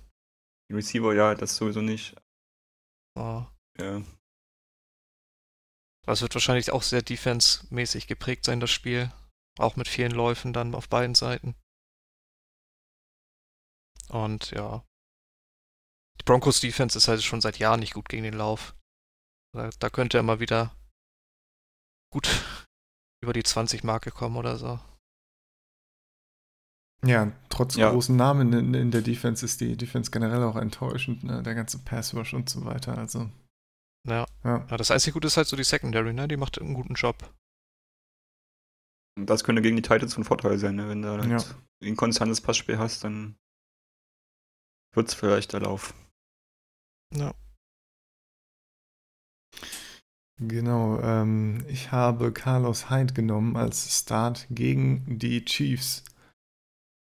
[0.69, 2.17] Die Receiver, ja, das sowieso nicht.
[3.14, 3.45] Oh.
[3.79, 4.03] Ja.
[6.07, 9.12] Das wird wahrscheinlich auch sehr defense-mäßig geprägt sein, das Spiel.
[9.59, 11.57] Auch mit vielen Läufen dann auf beiden Seiten.
[14.09, 14.85] Und ja.
[16.21, 18.77] Die Broncos Defense ist halt schon seit Jahren nicht gut gegen den Lauf.
[19.53, 20.77] Da, da könnte er mal wieder
[22.12, 22.29] gut
[23.23, 24.79] über die 20-Marke kommen oder so.
[27.07, 27.90] Ja, trotz ja.
[27.90, 31.42] großen Namen in, in, der Defense ist die Defense generell auch enttäuschend, ne?
[31.42, 33.30] Der ganze Passwash und so weiter, also.
[34.07, 34.26] Ja.
[34.44, 34.66] ja.
[34.68, 34.76] ja.
[34.76, 36.28] Das einzige Gute ist halt so die Secondary, ne?
[36.28, 37.32] Die macht einen guten Job.
[39.18, 40.88] Das könnte gegen die Titans von Vorteil sein, ne?
[40.88, 41.38] Wenn du halt ja.
[41.82, 43.36] ein konstantes Passspiel hast, dann
[44.94, 45.94] wird es vielleicht der Lauf.
[47.14, 47.34] Ja.
[50.38, 56.04] Genau, ähm, ich habe Carlos Hyde genommen als Start gegen die Chiefs.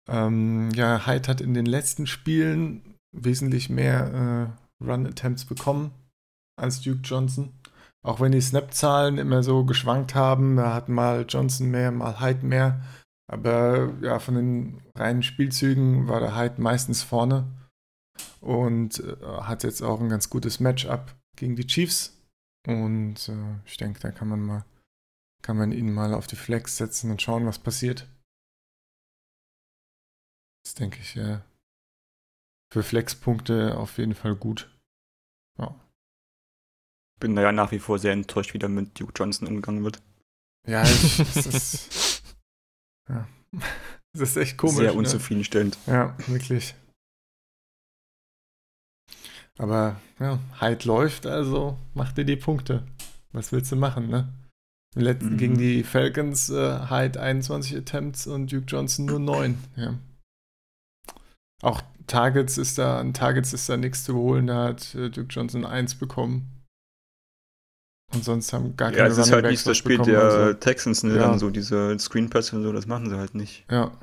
[0.07, 5.91] Ähm, ja, Hyde hat in den letzten Spielen wesentlich mehr äh, Run-Attempts bekommen
[6.57, 7.53] als Duke Johnson.
[8.03, 12.45] Auch wenn die Snap-Zahlen immer so geschwankt haben, da hat mal Johnson mehr, mal Hyde
[12.45, 12.81] mehr.
[13.27, 17.47] Aber ja, von den reinen Spielzügen war der Hyde meistens vorne
[18.41, 22.21] und äh, hat jetzt auch ein ganz gutes Matchup gegen die Chiefs.
[22.67, 24.65] Und äh, ich denke, da kann man mal,
[25.41, 28.07] kann man ihn mal auf die Flex setzen und schauen, was passiert.
[30.65, 31.39] Das denke ich, äh,
[32.73, 34.69] für Flexpunkte auf jeden Fall gut.
[35.59, 35.79] Ja.
[37.19, 40.01] Bin da ja nach wie vor sehr enttäuscht, wie da mit Duke Johnson umgegangen wird.
[40.67, 42.23] Ja, es, es ist.
[43.09, 43.27] ja.
[44.13, 44.77] Das ist echt komisch.
[44.77, 44.97] Sehr ne?
[44.97, 45.77] unzufriedenstellend.
[45.87, 45.93] Ne?
[45.93, 46.75] Ja, wirklich.
[49.57, 52.85] Aber ja, Hyde läuft, also macht dir die Punkte.
[53.31, 54.33] Was willst du machen, ne?
[54.95, 55.37] Letzten, mhm.
[55.37, 59.57] Gegen die Falcons äh, Hyde 21 Attempts und Duke Johnson nur 9.
[59.75, 59.93] Ja.
[61.61, 64.47] Auch Targets ist da, an Targets ist da nichts zu holen.
[64.47, 66.51] Da hat äh, Duke Johnson 1 bekommen.
[68.13, 70.53] Und sonst haben gar keine Ja, es ist halt nicht das Spiel der also.
[70.53, 71.15] Texans, ne?
[71.15, 71.27] Ja.
[71.27, 73.65] Dann so diese Screen Pass und so, das machen sie halt nicht.
[73.69, 73.97] Ja.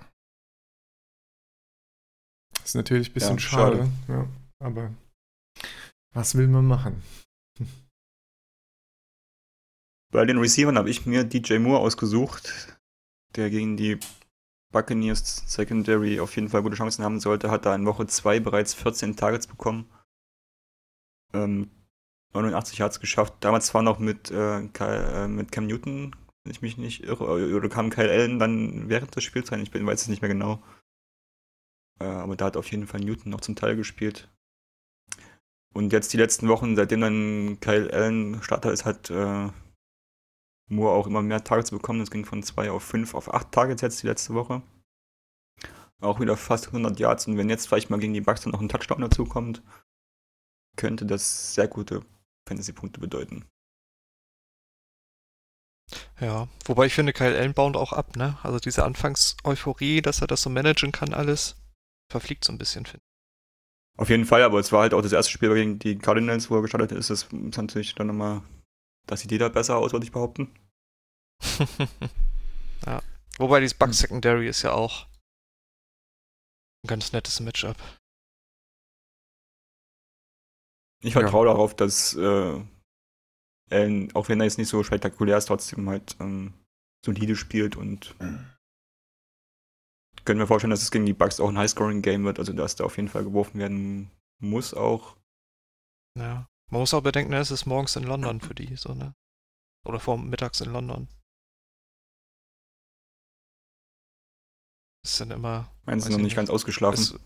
[2.55, 3.77] Das ist natürlich ein bisschen ja, schade.
[3.77, 3.91] schade.
[4.09, 4.29] Ja,
[4.65, 4.91] aber
[6.15, 7.03] was will man machen?
[10.13, 12.77] Bei den Receivern habe ich mir DJ Moore ausgesucht,
[13.35, 13.99] der gegen die
[14.73, 18.75] Buccaneers Secondary auf jeden Fall gute Chancen haben sollte, hat da in Woche 2 bereits
[18.75, 19.89] 14 Targets bekommen.
[21.35, 21.71] Ähm,
[22.35, 23.35] 89 hat es geschafft.
[23.41, 27.55] Damals zwar noch mit, äh, Kyle, äh, mit Cam Newton, wenn ich mich nicht irre,
[27.55, 30.31] oder kam Kyle Allen dann während des Spiels rein, ich bin, weiß es nicht mehr
[30.31, 30.63] genau.
[32.01, 34.29] Äh, aber da hat auf jeden Fall Newton noch zum Teil gespielt.
[35.75, 39.49] Und jetzt die letzten Wochen, seitdem dann Kyle Allen Starter ist, hat äh,
[40.73, 42.01] Moore auch immer mehr Targets bekommen.
[42.01, 44.63] Das ging von 2 auf 5 auf 8 Targets jetzt die letzte Woche.
[46.01, 47.27] Auch wieder fast 100 Yards.
[47.27, 49.63] Und wenn jetzt vielleicht mal gegen die Bucks dann noch ein Touchdown dazu kommt,
[50.77, 52.05] könnte das sehr gute
[52.49, 53.45] Fantasy-Punkte bedeuten.
[56.21, 58.39] Ja, wobei ich finde, Kyle Allen baut auch ab, ne?
[58.43, 61.57] Also diese Anfangs-Euphorie, dass er das so managen kann, alles,
[62.11, 64.01] verfliegt so ein bisschen, finde ich.
[64.01, 66.57] Auf jeden Fall, aber es war halt auch das erste Spiel gegen die Cardinals, wo
[66.57, 67.11] er gestartet ist.
[67.11, 68.43] Das ist natürlich dann nochmal,
[69.07, 70.51] das sieht jeder besser aus, würde ich behaupten.
[72.87, 73.03] ja.
[73.39, 75.07] Wobei dieses Bug Secondary ist ja auch
[76.85, 77.77] ein ganz nettes Matchup.
[81.03, 81.53] Ich vertraue ja.
[81.53, 82.61] darauf, dass äh,
[83.71, 86.55] Allen, auch wenn er jetzt nicht so spektakulär ist, trotzdem halt ähm,
[87.05, 88.53] solide spielt und mhm
[90.25, 92.85] können wir vorstellen, dass es gegen die Bugs auch ein High-Scoring-Game wird, also dass da
[92.85, 95.17] auf jeden Fall geworfen werden muss auch.
[96.19, 96.47] Ja.
[96.71, 99.15] Man muss auch bedenken, es ist morgens in London für die, so, ne?
[99.85, 101.09] Oder vor mittags in London.
[105.03, 105.69] Das sind immer.
[105.85, 107.01] Meinst du noch nicht, nicht ganz ausgeschlafen?
[107.01, 107.19] Ist,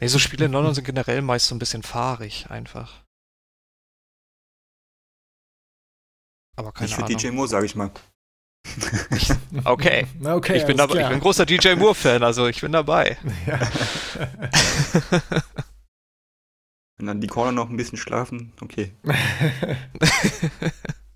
[0.00, 3.04] nee, so Spiele in London sind generell meist so ein bisschen fahrig einfach.
[6.56, 7.92] Aber keine nicht für DJ Moore, sag ich mal.
[9.64, 10.06] okay.
[10.24, 10.56] okay.
[10.56, 13.16] Ich bin, dabei, ich bin ein großer DJ Moore-Fan, also ich bin dabei.
[13.46, 13.60] Ja.
[16.96, 18.92] Wenn dann die Corner noch ein bisschen schlafen, okay.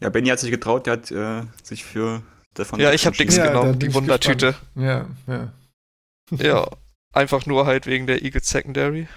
[0.00, 2.22] ja, Benny hat sich getraut, der hat äh, sich für
[2.54, 2.80] davon.
[2.80, 4.54] Ja, ich habe Dings ja, genommen, die Wundertüte.
[4.74, 5.52] Ja, ja.
[6.30, 6.68] ja,
[7.12, 9.08] einfach nur halt wegen der Eagles Secondary.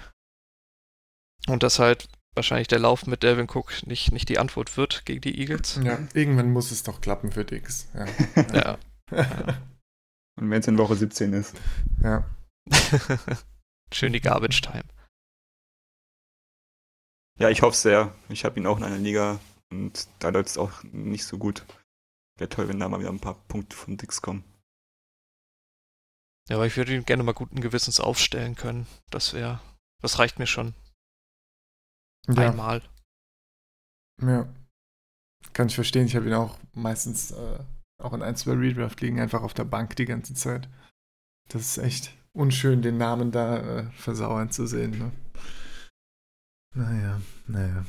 [1.48, 5.20] Und das halt wahrscheinlich der Lauf mit Delvin Cook nicht, nicht die Antwort wird gegen
[5.20, 5.80] die Eagles.
[5.82, 7.88] Ja, irgendwann muss es doch klappen für Dix.
[7.94, 8.06] Ja.
[8.54, 8.78] ja.
[10.40, 11.54] Und wenn es in Woche 17 ist.
[12.02, 12.24] Ja.
[13.92, 14.84] Schön die Garbage Time.
[17.38, 18.14] Ja, ich hoffe sehr.
[18.28, 19.40] Ich habe ihn auch in einer Liga
[19.70, 21.66] und da läuft es auch nicht so gut.
[22.38, 24.44] Wäre toll, wenn da mal wieder ein paar Punkte von Dix kommen.
[26.48, 28.86] Ja, aber ich würde ihn gerne mal guten Gewissens aufstellen können.
[29.10, 29.60] Das wäre,
[30.02, 30.74] das reicht mir schon.
[32.26, 32.50] Ja.
[32.50, 32.82] Einmal.
[34.20, 34.52] Ja.
[35.52, 36.06] Kann ich verstehen.
[36.06, 37.58] Ich habe ihn auch meistens äh,
[37.98, 40.68] auch in ein, zwei Redraft liegen, einfach auf der Bank die ganze Zeit.
[41.48, 44.98] Das ist echt unschön, den Namen da äh, versauern zu sehen.
[44.98, 45.12] Ne?
[46.74, 47.84] Naja, naja.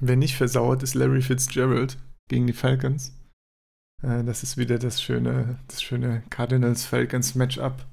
[0.00, 3.12] Wer nicht versauert, ist Larry Fitzgerald gegen die Falcons.
[4.02, 7.86] Äh, das ist wieder das schöne, das schöne Cardinals-Falcons-Matchup.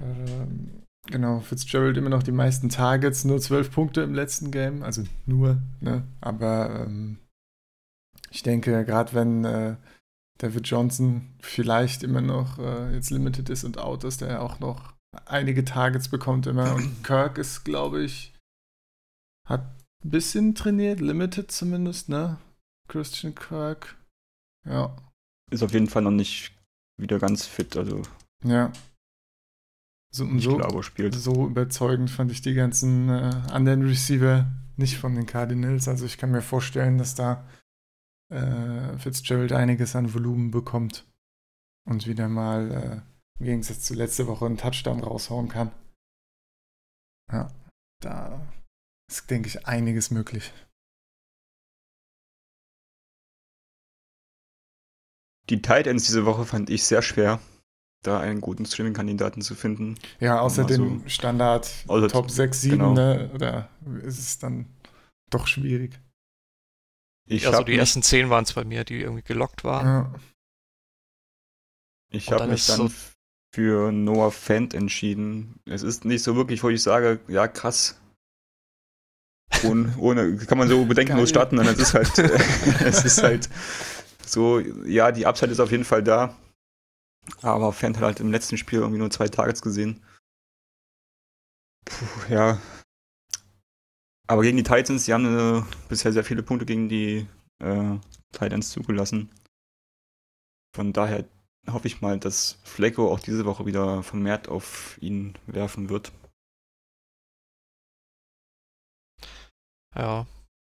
[0.00, 5.04] Ähm, Genau, Fitzgerald immer noch die meisten Targets, nur zwölf Punkte im letzten Game, also
[5.24, 6.06] nur, ne?
[6.20, 7.18] Aber ähm,
[8.30, 9.76] ich denke, gerade wenn äh,
[10.38, 14.92] David Johnson vielleicht immer noch äh, jetzt limited ist und out ist, der auch noch
[15.24, 16.74] einige Targets bekommt immer.
[16.74, 18.34] Und Kirk ist, glaube ich,
[19.48, 19.62] hat
[20.04, 22.38] bisschen trainiert, limited zumindest, ne?
[22.88, 23.96] Christian Kirk.
[24.66, 24.96] Ja.
[25.50, 26.52] Ist auf jeden Fall noch nicht
[26.98, 28.02] wieder ganz fit, also.
[28.44, 28.72] Ja.
[30.10, 31.14] So, und so, glaube, spielt.
[31.14, 34.46] so überzeugend fand ich die ganzen äh, anderen Receiver
[34.76, 35.86] nicht von den Cardinals.
[35.86, 37.46] Also ich kann mir vorstellen, dass da
[38.30, 41.04] äh, Fitzgerald einiges an Volumen bekommt
[41.84, 45.72] und wieder mal äh, im Gegensatz zu letzte Woche einen Touchdown raushauen kann.
[47.30, 47.48] Ja,
[48.00, 48.50] da
[49.08, 50.52] ist, denke ich, einiges möglich.
[55.48, 57.40] Die Titans diese Woche fand ich sehr schwer,
[58.02, 59.94] da einen guten Streaming-Kandidaten zu finden.
[60.20, 62.92] Ja, außer dem so Standard außer Top 6, 7, genau.
[62.92, 63.30] ne?
[63.32, 63.70] Oder
[64.02, 64.66] ist es dann
[65.30, 65.98] doch schwierig?
[67.26, 69.86] Ich also die ersten 10 waren es bei mir, die irgendwie gelockt waren.
[69.86, 70.14] Ja.
[72.10, 72.94] Ich habe mich dann so
[73.54, 75.60] für Noah Fent entschieden.
[75.66, 78.00] Es ist nicht so wirklich, wo ich sage, ja krass.
[79.64, 82.18] Ohne, ohne kann man so bedenkenlos starten und es ist halt,
[82.84, 83.48] es ist halt
[84.24, 86.36] so, ja, die Upside ist auf jeden Fall da.
[87.42, 90.02] Aber Fent hat halt im letzten Spiel irgendwie nur zwei Targets gesehen.
[91.84, 92.58] Puh, ja.
[94.26, 97.26] Aber gegen die Titans, die haben äh, bisher sehr viele Punkte gegen die
[97.62, 97.96] äh,
[98.32, 99.30] Titans zugelassen.
[100.74, 101.24] Von daher
[101.70, 106.12] hoffe ich mal, dass Flecko auch diese Woche wieder vermehrt auf ihn werfen wird.
[109.98, 110.26] Ja.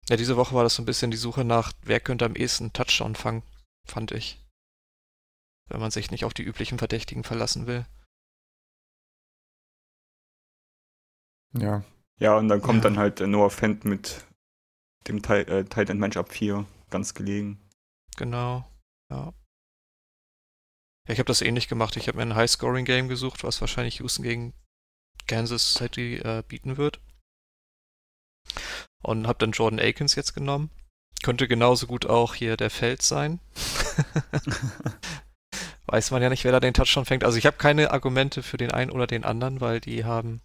[0.07, 2.73] Ja, diese Woche war das so ein bisschen die Suche nach, wer könnte am ehesten
[2.73, 3.43] Touchdown fangen,
[3.85, 4.43] fand ich.
[5.67, 7.85] Wenn man sich nicht auf die üblichen Verdächtigen verlassen will.
[11.53, 11.83] Ja.
[12.19, 12.89] Ja, und dann kommt ja.
[12.89, 14.25] dann halt Noah Fent mit
[15.07, 17.59] dem äh, Tight End Matchup 4 ganz gelegen.
[18.17, 18.65] Genau,
[19.11, 19.33] ja.
[21.07, 21.95] Ja, ich habe das ähnlich gemacht.
[21.97, 24.53] Ich habe mir ein High-Scoring-Game gesucht, was wahrscheinlich Houston gegen
[25.27, 26.99] Kansas City äh, bieten wird.
[29.03, 30.69] Und habe dann Jordan Akins jetzt genommen.
[31.23, 33.39] Könnte genauso gut auch hier der Feld sein.
[35.85, 37.23] Weiß man ja nicht, wer da den Touchdown fängt.
[37.23, 40.41] Also ich habe keine Argumente für den einen oder den anderen, weil die haben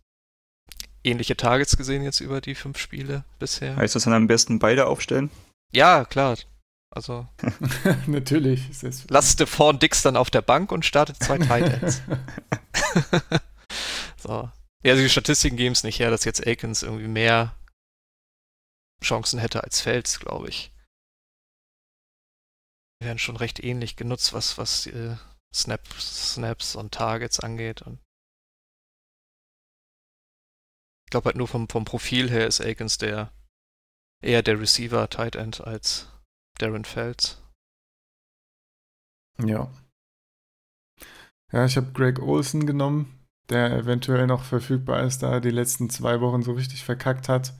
[1.04, 3.76] ähnliche Targets gesehen jetzt über die fünf Spiele bisher.
[3.76, 5.30] Heißt das dann am besten beide aufstellen?
[5.72, 6.36] Ja, klar.
[6.90, 7.26] Also.
[8.06, 8.62] Natürlich.
[9.08, 12.02] Lasst Stephon Dix dann auf der Bank und startet zwei Titans.
[14.16, 14.48] so.
[14.82, 17.54] Ja, also die Statistiken geben es nicht her, dass jetzt Akins irgendwie mehr
[19.02, 20.72] Chancen hätte als Fels, glaube ich.
[23.00, 25.16] Die werden schon recht ähnlich genutzt, was, was äh,
[25.54, 27.82] Snaps, Snaps und Targets angeht.
[27.82, 27.98] Und
[31.06, 33.32] ich glaube halt nur vom, vom Profil her ist Akins der
[34.22, 36.08] eher der Receiver Tight End als
[36.58, 37.42] Darren Feltz.
[39.38, 39.70] Ja.
[41.52, 45.90] Ja, ich habe Greg Olsen genommen, der eventuell noch verfügbar ist, da er die letzten
[45.90, 47.54] zwei Wochen so richtig verkackt hat.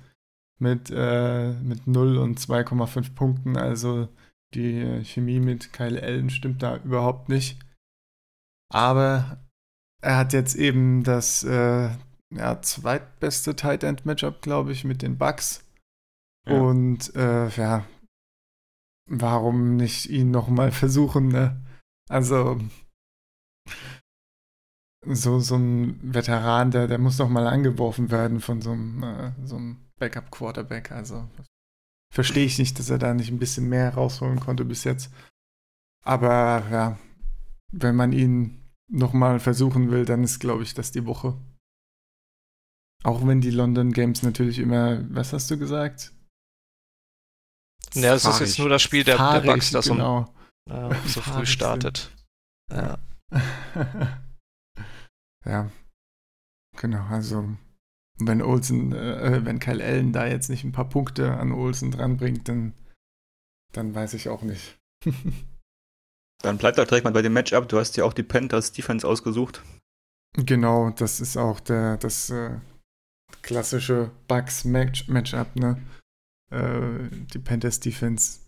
[0.59, 3.57] Mit, äh, mit 0 und 2,5 Punkten.
[3.57, 4.09] Also
[4.55, 7.59] die Chemie mit Kyle Allen stimmt da überhaupt nicht.
[8.73, 9.39] Aber
[10.01, 11.91] er hat jetzt eben das äh,
[12.31, 15.65] ja, zweitbeste Tight End Matchup, glaube ich, mit den Bucks.
[16.47, 16.61] Ja.
[16.61, 17.85] Und äh, ja,
[19.09, 21.63] warum nicht ihn nochmal versuchen, ne?
[22.09, 22.61] Also,
[25.07, 29.57] so, so ein Veteran, der, der muss nochmal angeworfen werden von so einem, äh, so
[29.57, 30.93] einem Backup-Quarterback.
[30.93, 31.29] Also,
[32.13, 35.11] verstehe ich nicht, dass er da nicht ein bisschen mehr rausholen konnte bis jetzt.
[36.05, 36.99] Aber ja,
[37.73, 41.37] wenn man ihn nochmal versuchen will, dann ist, glaube ich, das die Woche.
[43.03, 46.13] Auch wenn die London Games natürlich immer, was hast du gesagt?
[47.95, 50.35] Ja, es ist jetzt nur das Spiel der, der Bugs, das genau.
[50.69, 52.11] um, äh, so früh startet.
[52.71, 52.99] Ja.
[55.45, 55.71] ja.
[56.77, 57.57] Genau, also
[58.19, 62.49] wenn Olsen, äh, wenn Kyle Allen da jetzt nicht ein paar Punkte an Olsen dranbringt,
[62.49, 62.75] dann,
[63.73, 64.79] dann weiß ich auch nicht.
[66.43, 67.69] dann bleibt doch direkt mal bei dem Matchup.
[67.69, 69.63] Du hast ja auch die Panthers Defense ausgesucht.
[70.37, 72.59] Genau, das ist auch der, das äh,
[73.43, 75.81] klassische Bugs-Matchup, ne?
[76.51, 78.41] Äh, die Panthers Defense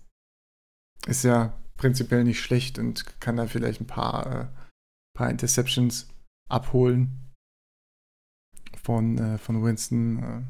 [1.07, 4.47] ist ja prinzipiell nicht schlecht und kann da vielleicht ein paar, äh,
[5.15, 6.09] paar Interceptions
[6.49, 7.26] abholen
[8.87, 10.23] von, äh, von Winston.
[10.23, 10.43] Äh,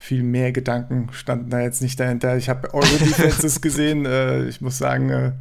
[0.00, 2.36] viel mehr Gedanken standen da jetzt nicht dahinter.
[2.36, 4.06] Ich habe eure Defenses gesehen.
[4.06, 5.32] Äh, ich muss sagen, äh,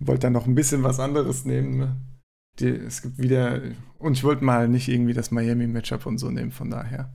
[0.00, 1.78] wollte da noch ein bisschen was anderes nehmen.
[1.78, 1.96] Ne?
[2.60, 3.60] die, es gibt wieder,
[3.98, 7.12] und ich wollte mal nicht irgendwie das Miami-Matchup und so nehmen, von daher.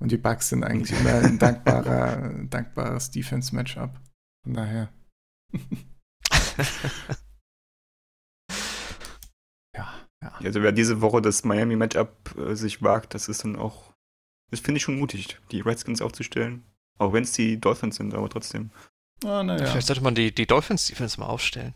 [0.00, 4.00] Und die Bugs sind eigentlich immer ein dankbarer, dankbares Defense-Matchup.
[4.44, 4.92] Von daher.
[10.22, 10.32] ja.
[10.44, 13.92] Also wer diese Woche das Miami-Matchup äh, sich wagt, das ist dann auch,
[14.50, 16.62] das finde ich schon mutig, die Redskins aufzustellen.
[16.98, 18.70] Auch wenn es die Dolphins sind, aber trotzdem.
[19.24, 19.56] Ah, ja.
[19.58, 21.74] Vielleicht sollte man die, die Dolphins-Defense mal aufstellen.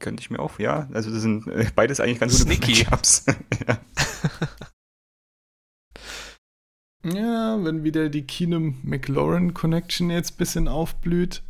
[0.00, 0.88] Könnte ich mir auch, ja.
[0.92, 3.26] Also das sind äh, beides eigentlich ganz gute Matchups.
[3.66, 3.78] ja.
[7.14, 11.42] ja, wenn wieder die Keenum-McLaurin-Connection jetzt ein bisschen aufblüht.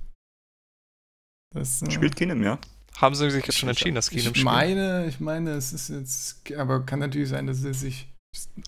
[1.51, 2.59] Das, äh, Spielt Keenum, ja.
[2.97, 4.37] Haben sie sich jetzt schon entschieden, dass Keenum spielt?
[4.37, 8.13] Ich meine, ich meine, es ist jetzt, aber kann natürlich sein, dass sie sich,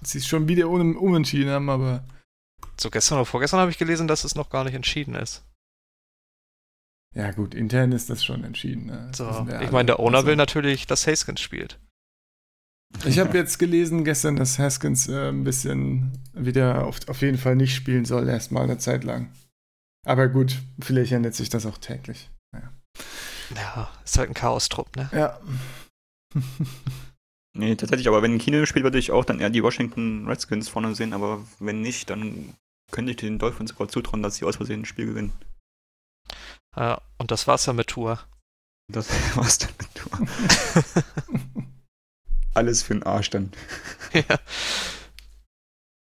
[0.03, 2.05] sie schon wieder um, umentschieden haben, aber.
[2.79, 5.45] So gestern oder vorgestern habe ich gelesen, dass es noch gar nicht entschieden ist.
[7.15, 8.87] Ja, gut, intern ist das schon entschieden.
[8.87, 9.11] Ne?
[9.15, 9.47] So.
[9.63, 11.79] Ich meine, der Owner also, will natürlich, dass Haskins spielt.
[13.07, 17.57] Ich habe jetzt gelesen gestern, dass Haskins äh, ein bisschen wieder auf, auf jeden Fall
[17.57, 19.33] nicht spielen soll, erstmal eine Zeit lang.
[20.07, 22.31] Aber gut, vielleicht ändert sich das auch täglich.
[22.53, 22.71] Ja,
[23.55, 25.11] ja ist halt ein Chaos-Trupp, ne?
[25.13, 25.41] Ja.
[27.55, 30.95] nee, tatsächlich, aber wenn Kino spielt, würde ich auch dann eher die Washington Redskins vorne
[30.95, 32.55] sehen, aber wenn nicht, dann
[32.91, 35.33] könnte ich den Dolphins sogar zutrauen, dass sie aus Versehen ein Spiel gewinnen.
[36.75, 38.21] Äh, und das war's dann mit Tour.
[38.89, 41.65] Das war's dann mit Tour.
[42.55, 43.53] alles für den Arsch dann.
[44.13, 44.39] ja.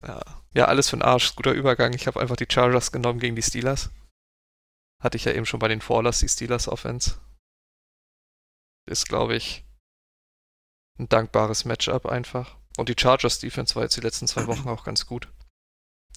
[0.06, 0.20] ja.
[0.52, 1.36] Ja, alles für den Arsch.
[1.36, 1.92] Guter Übergang.
[1.92, 3.90] Ich habe einfach die Chargers genommen gegen die Steelers.
[5.00, 7.18] Hatte ich ja eben schon bei den Fallers, die Steelers Offense.
[8.86, 9.64] Ist, glaube ich,
[10.98, 12.56] ein dankbares Matchup einfach.
[12.76, 15.28] Und die Chargers Defense war jetzt die letzten zwei Wochen auch ganz gut.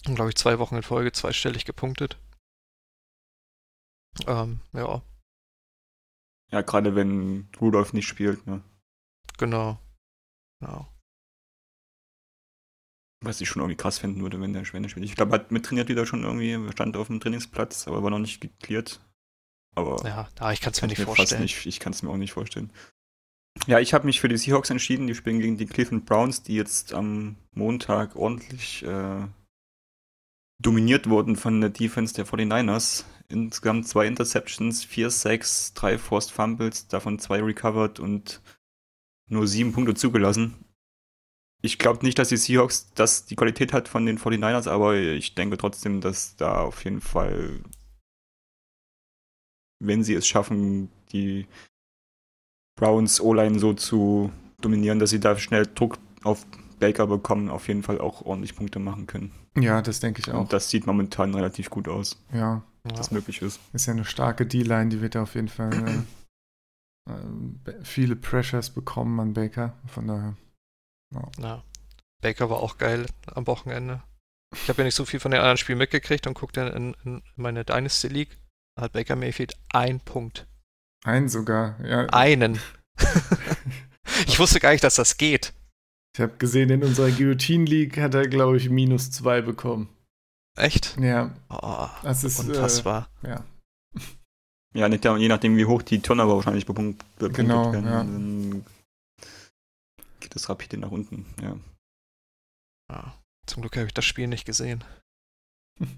[0.06, 2.18] Und glaube ich zwei Wochen in Folge zweistellig gepunktet.
[4.26, 5.02] Ähm, ja.
[6.52, 8.62] Ja, gerade wenn Rudolf nicht spielt, ne?
[9.38, 9.78] Genau.
[10.60, 10.93] Genau.
[13.24, 15.04] Was ich schon irgendwie krass finden würde, wenn der, der spielt.
[15.04, 18.40] Ich glaube, hat mittrainiert wieder schon irgendwie, stand auf dem Trainingsplatz, aber war noch nicht
[18.40, 19.00] geklärt.
[19.74, 21.42] Aber ja, da ich kann es mir nicht vorstellen.
[21.42, 22.70] Nicht, ich kann es mir auch nicht vorstellen.
[23.66, 25.06] Ja, ich habe mich für die Seahawks entschieden.
[25.06, 29.26] Die spielen gegen die Cleveland Browns, die jetzt am Montag ordentlich äh,
[30.60, 33.04] dominiert wurden von der Defense der 49ers.
[33.28, 38.42] Insgesamt zwei Interceptions, vier Sacks, drei Forced Fumbles, davon zwei recovered und
[39.28, 40.63] nur sieben Punkte zugelassen.
[41.64, 45.34] Ich glaube nicht, dass die Seahawks das die Qualität hat von den 49ers, aber ich
[45.34, 47.62] denke trotzdem, dass da auf jeden Fall,
[49.82, 51.46] wenn sie es schaffen, die
[52.78, 56.44] Browns O-Line so zu dominieren, dass sie da schnell Druck auf
[56.80, 59.32] Baker bekommen, auf jeden Fall auch ordentlich Punkte machen können.
[59.56, 60.40] Ja, das denke ich auch.
[60.40, 62.22] Und das sieht momentan relativ gut aus.
[62.34, 62.62] Ja.
[62.82, 63.14] Was ja.
[63.14, 63.58] möglich ist.
[63.72, 66.04] Ist ja eine starke D-Line, die wird auf jeden Fall
[67.08, 69.78] äh, äh, viele Pressures bekommen an Baker.
[69.86, 70.36] Von daher.
[71.12, 71.30] Ja.
[71.38, 71.64] ja.
[72.22, 74.02] Baker war auch geil am Wochenende.
[74.54, 77.22] Ich habe ja nicht so viel von den anderen Spielen mitgekriegt und guckte in, in
[77.36, 78.38] meine Dynasty League.
[78.76, 80.46] Da hat Baker Mayfield ein Punkt.
[81.04, 82.06] Einen sogar, ja.
[82.06, 82.60] Einen.
[84.26, 85.52] ich wusste gar nicht, dass das geht.
[86.16, 89.88] Ich habe gesehen, in unserer Guillotine League hat er, glaube ich, minus zwei bekommen.
[90.56, 90.96] Echt?
[91.00, 91.34] Ja.
[91.50, 93.08] Oh, das ist unfassbar.
[93.22, 93.44] Äh, ja.
[94.76, 97.98] Ja, nicht, je nachdem, wie hoch die Turnover wahrscheinlich bepunktet genau, werden, ja.
[97.98, 98.64] dann
[100.34, 101.56] geht es rapide nach unten, ja.
[102.90, 103.22] ja.
[103.46, 104.84] Zum Glück habe ich das Spiel nicht gesehen.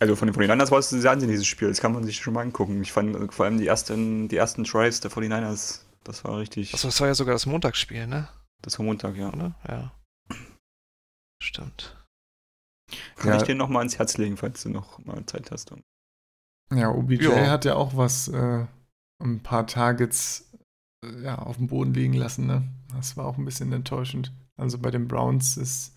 [0.00, 1.66] Also von den 49ers war es sehr ansehnlich, dieses Spiel.
[1.66, 2.80] Das kann man sich schon mal angucken.
[2.82, 6.72] Ich fand vor allem die ersten, die ersten Drives der 49ers, das war richtig.
[6.72, 8.28] Achso, das war ja sogar das Montagsspiel, ne?
[8.62, 9.32] Das war Montag, ja.
[9.32, 9.56] Oder?
[9.66, 9.92] Ja.
[11.42, 11.96] Stimmt.
[13.16, 13.36] Kann ja.
[13.38, 15.74] ich dir noch mal ans Herz legen, falls du noch mal Zeit hast.
[16.72, 17.50] Ja, OBJ ja.
[17.50, 18.66] hat ja auch was, äh,
[19.20, 20.48] ein paar Targets
[21.04, 22.62] äh, ja, auf dem Boden liegen lassen, ne?
[22.94, 24.32] Das war auch ein bisschen enttäuschend.
[24.56, 25.94] Also bei den Browns ist.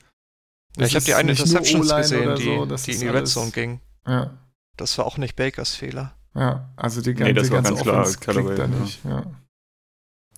[0.78, 3.82] Ja, ich habe die eine Interception gesehen, die, so, die in die Red Zone ging.
[4.06, 4.38] Ja.
[4.78, 6.16] Das war auch nicht Bakers Fehler.
[6.34, 7.82] Ja, also die ganze, nee, das war ganz
[8.20, 9.04] klar, klingt da nicht.
[9.04, 9.26] Ja.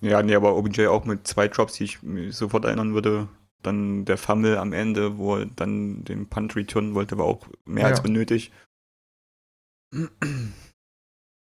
[0.00, 3.28] Ja, nee, aber OBJ auch mit zwei Drops, die ich mir sofort erinnern würde.
[3.62, 7.84] Dann der Fumble am Ende, wo er dann den Punt returnen wollte, war auch mehr
[7.84, 7.90] ja.
[7.90, 8.52] als benötigt.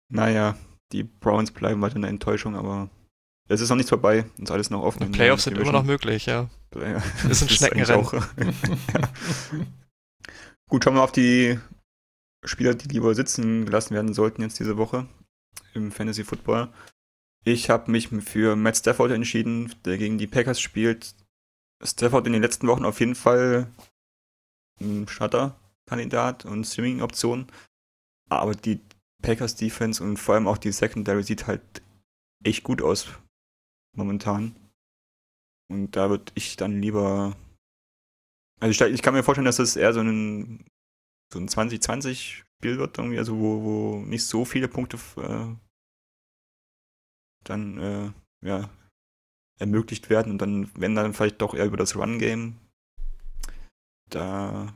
[0.10, 0.56] naja,
[0.92, 2.90] die Browns bleiben weiter eine Enttäuschung, aber
[3.48, 4.26] es ist noch nichts vorbei.
[4.36, 5.00] Es ist alles noch offen.
[5.00, 6.50] Die Playoffs sind immer noch möglich, ja.
[6.76, 8.06] ja ist ein Schneckenrennen.
[8.94, 9.10] ja.
[10.68, 11.60] Gut, schauen wir auf die
[12.44, 15.08] Spieler, die lieber sitzen gelassen werden sollten jetzt diese Woche
[15.74, 16.70] im Fantasy Football.
[17.44, 21.14] Ich habe mich für Matt Stafford entschieden, der gegen die Packers spielt.
[21.84, 23.68] Stafford in den letzten Wochen auf jeden Fall
[24.82, 27.48] ein Shutter-Kandidat und Streaming-Option.
[28.30, 28.80] Aber die
[29.22, 31.62] Packers Defense und vor allem auch die Secondary sieht halt
[32.44, 33.08] echt gut aus
[33.98, 34.56] momentan.
[35.70, 37.36] Und da würde ich dann lieber.
[38.60, 40.66] Also ich, ich, kann mir vorstellen, dass das eher so ein,
[41.34, 45.56] so ein 2020-Spiel wird, irgendwie, also wo, wo nicht so viele Punkte äh,
[47.44, 48.12] dann äh,
[48.46, 48.70] ja,
[49.60, 52.58] ermöglicht werden und dann, wenn dann vielleicht doch eher über das Run-Game,
[54.10, 54.74] da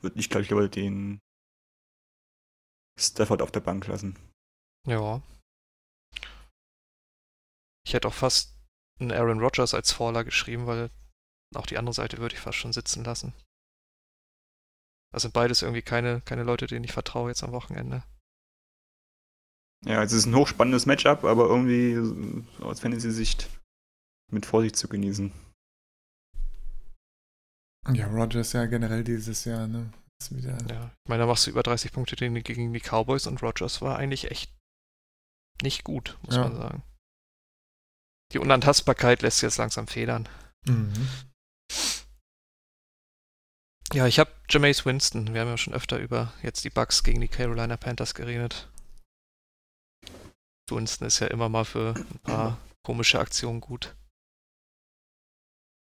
[0.00, 1.20] würde ich, glaube ich, lieber den
[2.98, 4.18] Stafford auf der Bank lassen.
[4.86, 5.22] Ja.
[7.86, 8.54] Ich hätte auch fast
[9.02, 10.90] einen Aaron Rodgers als Faller geschrieben, weil
[11.54, 13.32] auch die andere Seite würde ich fast schon sitzen lassen.
[15.12, 18.02] Das sind beides irgendwie keine, keine Leute, denen ich vertraue jetzt am Wochenende.
[19.84, 21.98] Ja, es ist ein hochspannendes Matchup, aber irgendwie
[22.60, 23.50] aus Fantasy-Sicht
[24.30, 25.32] mit Vorsicht zu genießen.
[27.92, 29.92] Ja, Rogers ja generell dieses Jahr, ne?
[30.22, 30.56] Ist wieder...
[30.70, 33.98] Ja, ich meine, da machst du über 30 Punkte gegen die Cowboys und Rogers war
[33.98, 34.54] eigentlich echt
[35.62, 36.42] nicht gut, muss ja.
[36.42, 36.82] man sagen.
[38.32, 40.28] Die Unantastbarkeit lässt jetzt langsam federn.
[40.66, 41.08] Mhm.
[43.92, 45.34] Ja, ich habe Jameis Winston.
[45.34, 48.70] Wir haben ja schon öfter über jetzt die Bucks gegen die Carolina Panthers geredet.
[50.70, 53.94] Winston ist ja immer mal für ein paar komische Aktionen gut.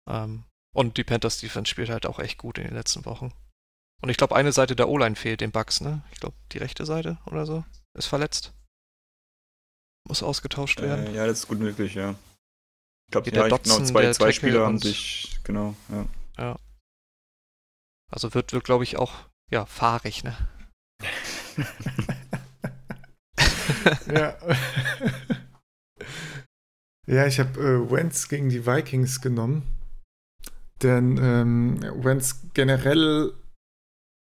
[0.09, 3.33] Ähm, und die Panthers Defense spielt halt auch echt gut in den letzten Wochen.
[4.01, 6.03] Und ich glaube, eine Seite der O-Line fehlt den Bucks, ne?
[6.11, 7.65] Ich glaube, die rechte Seite oder so
[7.97, 8.53] ist verletzt.
[10.07, 11.07] Muss ausgetauscht werden.
[11.07, 12.15] Äh, ja, das ist gut möglich, ja.
[13.08, 16.05] Ich glaube, ja, genau, zwei, zwei Spieler haben sich, genau, ja.
[16.38, 16.60] Ja.
[18.12, 19.14] Also wird, wird glaube ich, auch,
[19.49, 20.36] ja, fahrig, ne?
[24.14, 24.38] ja.
[27.08, 29.64] ja, ich habe äh, Wentz gegen die Vikings genommen.
[30.84, 33.34] Denn ähm, Wentz generell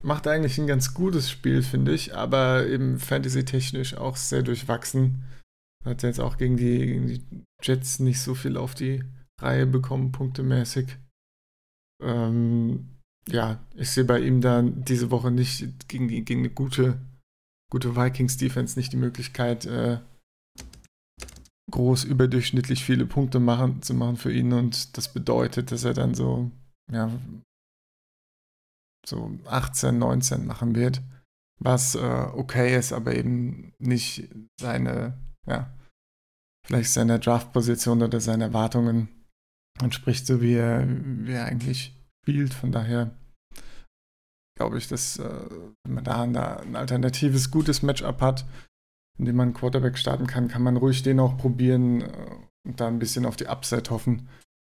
[0.04, 5.24] macht eigentlich ein ganz gutes Spiel, finde ich, aber eben fantasy-technisch auch sehr durchwachsen.
[5.84, 7.24] Hat jetzt auch gegen die, gegen die
[7.62, 9.04] Jets nicht so viel auf die
[9.40, 10.98] Reihe bekommen, punktemäßig.
[12.02, 17.00] Ähm, ja, ich sehe bei ihm dann diese Woche nicht gegen, die, gegen eine gute,
[17.72, 20.00] gute Vikings-Defense nicht die Möglichkeit, äh,
[21.72, 24.54] groß überdurchschnittlich viele Punkte machen, zu machen für ihn.
[24.54, 26.52] Und das bedeutet, dass er dann so,
[26.92, 27.12] ja,
[29.08, 31.02] so 18, 19 machen wird.
[31.60, 34.30] Was äh, okay ist, aber eben nicht
[34.60, 35.18] seine
[35.48, 35.72] ja,
[36.66, 39.10] vielleicht seiner Draftposition oder seinen Erwartungen
[39.82, 42.54] entspricht, so wie er, wie er eigentlich spielt.
[42.54, 43.12] Von daher
[44.58, 45.50] glaube ich, dass äh,
[45.84, 48.46] wenn man da ein, alternatives, gutes Matchup hat,
[49.18, 52.36] in dem man einen Quarterback starten kann, kann man ruhig den auch probieren äh,
[52.68, 54.30] und da ein bisschen auf die Upside hoffen,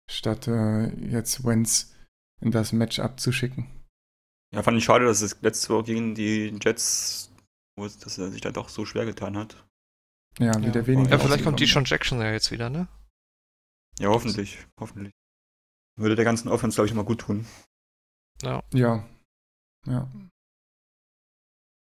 [0.10, 1.96] statt äh, jetzt Wentz
[2.42, 3.68] in das Matchup zu schicken.
[4.54, 7.32] Ja, fand ich schade, dass es letzte Woche gegen die Jets,
[7.78, 9.69] dass er sich da doch so schwer getan hat.
[10.40, 10.88] Ja, wieder ja.
[10.88, 11.12] weniger.
[11.12, 12.88] Ja, vielleicht kommt die schon Jackson ja jetzt wieder, ne?
[14.00, 14.66] Ja, hoffentlich.
[14.80, 15.14] Hoffentlich.
[15.98, 17.46] Würde der ganzen Offense, glaube ich, mal gut tun.
[18.42, 18.64] Ja.
[18.74, 19.06] Ja.
[19.86, 20.10] Ja.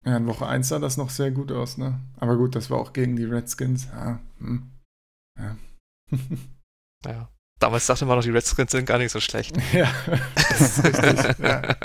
[0.06, 2.00] Ja, in Woche 1 sah das noch sehr gut aus, ne?
[2.18, 3.88] Aber gut, das war auch gegen die Redskins.
[3.88, 4.22] Ja.
[4.38, 4.72] Hm.
[5.38, 5.58] Ja.
[7.06, 7.30] ja.
[7.60, 9.58] Damals dachte man noch, die Redskins sind gar nicht so schlecht.
[9.74, 9.94] ja.
[10.36, 11.40] Das ist richtig.
[11.40, 11.76] ja.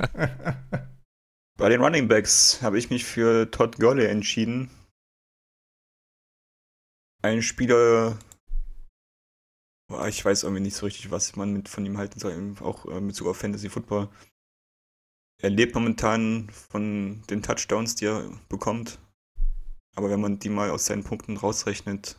[1.56, 4.70] Bei den Running Backs habe ich mich für Todd Gurley entschieden
[7.24, 8.18] ein Spieler,
[10.08, 13.00] ich weiß irgendwie nicht so richtig, was man mit, von ihm halten soll, auch äh,
[13.00, 14.10] mit Bezug auf Fantasy Football.
[15.42, 18.98] Er lebt momentan von den Touchdowns, die er bekommt.
[19.96, 22.18] Aber wenn man die mal aus seinen Punkten rausrechnet,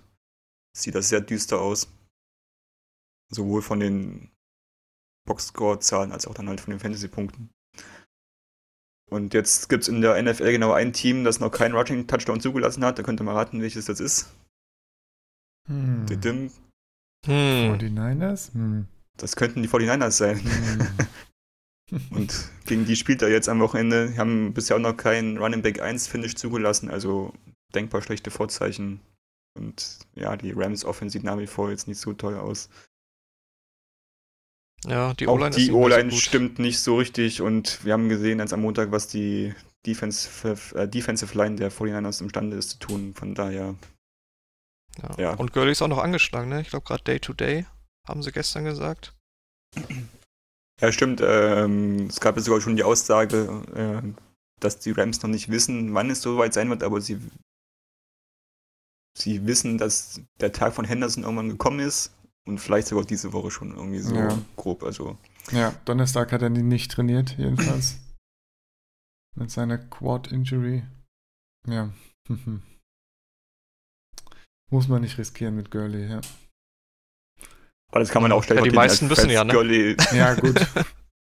[0.76, 1.88] sieht das sehr düster aus.
[3.32, 4.32] Sowohl von den
[5.28, 7.49] Boxscore-Zahlen als auch dann halt von den Fantasy-Punkten.
[9.12, 12.84] Und jetzt gibt es in der NFL genau ein Team, das noch keinen Rushing-Touchdown zugelassen
[12.84, 12.97] hat.
[12.97, 14.34] Da könnt ihr mal raten, welches das ist.
[15.68, 16.05] Hm.
[17.26, 17.74] Hm.
[17.74, 18.53] 49ers?
[18.53, 18.88] Hm.
[19.18, 20.39] Das könnten die 49ers sein.
[20.39, 20.88] Hm.
[22.09, 24.09] Und gegen die spielt er jetzt am Wochenende.
[24.11, 27.34] Die haben bisher auch noch keinen Running Back 1 Finish zugelassen, also
[27.74, 29.01] denkbar schlechte Vorzeichen.
[29.57, 32.70] Und ja, die Rams Offense sieht nach wie vor jetzt nicht so toll aus.
[34.86, 38.53] Ja, die O-Line Die O-Line so stimmt nicht so richtig und wir haben gesehen jetzt
[38.53, 39.53] am Montag, was die
[39.86, 43.13] Defensive, äh, Defensive Line der 49ers imstande ist zu tun.
[43.16, 43.76] Von daher
[45.02, 45.16] ja.
[45.18, 45.34] ja.
[45.34, 46.62] Und Gurley ist auch noch angeschlagen, ne?
[46.62, 47.66] Ich glaube gerade Day to Day,
[48.08, 49.14] haben sie gestern gesagt.
[50.82, 51.22] Ja, stimmt.
[51.24, 54.22] Ähm, es gab ja sogar schon die Aussage, äh,
[54.60, 57.20] dass die Rams noch nicht wissen, wann es soweit sein wird, aber sie,
[59.18, 62.14] sie wissen, dass der Tag von Henderson irgendwann gekommen ist
[62.46, 64.38] und vielleicht sogar diese Woche schon irgendwie so ja.
[64.58, 64.84] grob.
[64.84, 65.18] Also.
[65.52, 67.98] Ja, Donnerstag hat er nicht trainiert, jedenfalls.
[69.38, 70.84] Mit seiner Quad-Injury.
[71.68, 71.93] Ja.
[74.72, 76.22] Muss man nicht riskieren mit Gurley, ja.
[77.89, 79.53] Aber das kann man auch schnell ja, Die meisten müssen ja, ne?
[79.53, 80.55] Gurley, ja, gut.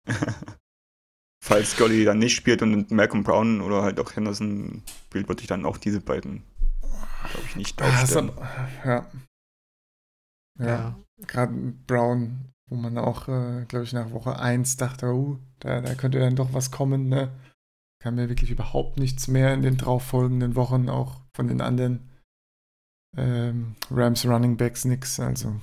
[1.48, 5.48] falls Gurley dann nicht spielt und Malcolm Brown oder halt auch Henderson spielt, würde ich
[5.48, 6.44] dann auch diese beiden,
[6.82, 8.32] glaube ich, nicht ah, aufstellen.
[8.84, 9.06] Ja.
[10.60, 10.66] Ja.
[10.66, 11.00] ja.
[11.26, 11.54] Gerade
[11.88, 16.20] Brown, wo man auch, äh, glaube ich, nach Woche 1 dachte, uh, da, da könnte
[16.20, 17.32] dann doch was kommen, ne?
[18.04, 22.07] Kam mir wirklich überhaupt nichts mehr in den darauffolgenden Wochen, auch von den anderen
[23.16, 25.60] ähm, Rams Running Backs nix, also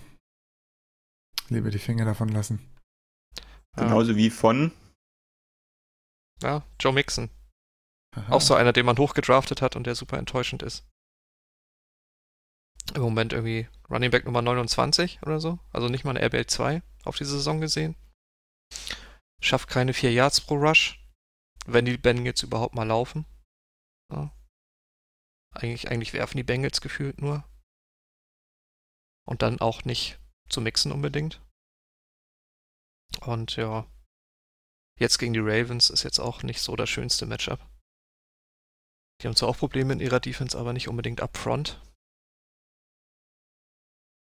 [1.48, 2.60] lieber die Finger davon lassen.
[3.76, 4.72] Genauso wie von
[6.42, 7.30] ja, Joe Mixon.
[8.14, 8.32] Aha.
[8.32, 10.86] Auch so einer, den man hochgedraftet hat und der super enttäuschend ist.
[12.94, 15.58] Im Moment irgendwie Running Back Nummer 29 oder so.
[15.72, 17.96] Also nicht mal eine RBL 2 auf die Saison gesehen.
[19.40, 21.00] Schafft keine 4 Yards pro Rush.
[21.66, 23.24] Wenn die Bengals überhaupt mal laufen.
[24.12, 24.30] Ja.
[25.54, 27.44] Eigentlich, eigentlich werfen die Bengals gefühlt nur.
[29.26, 31.40] Und dann auch nicht zu mixen unbedingt.
[33.22, 33.88] Und ja,
[34.98, 37.58] Jetzt gegen die Ravens ist jetzt auch nicht so das schönste Matchup.
[39.20, 41.80] Die haben zwar auch Probleme in ihrer Defense, aber nicht unbedingt upfront.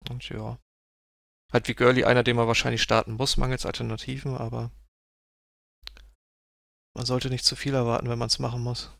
[0.10, 0.60] Und ja.
[1.52, 4.72] Halt wie Gurley einer, den man wahrscheinlich starten muss, mangels Alternativen, aber
[6.96, 8.96] man sollte nicht zu viel erwarten, wenn man es machen muss.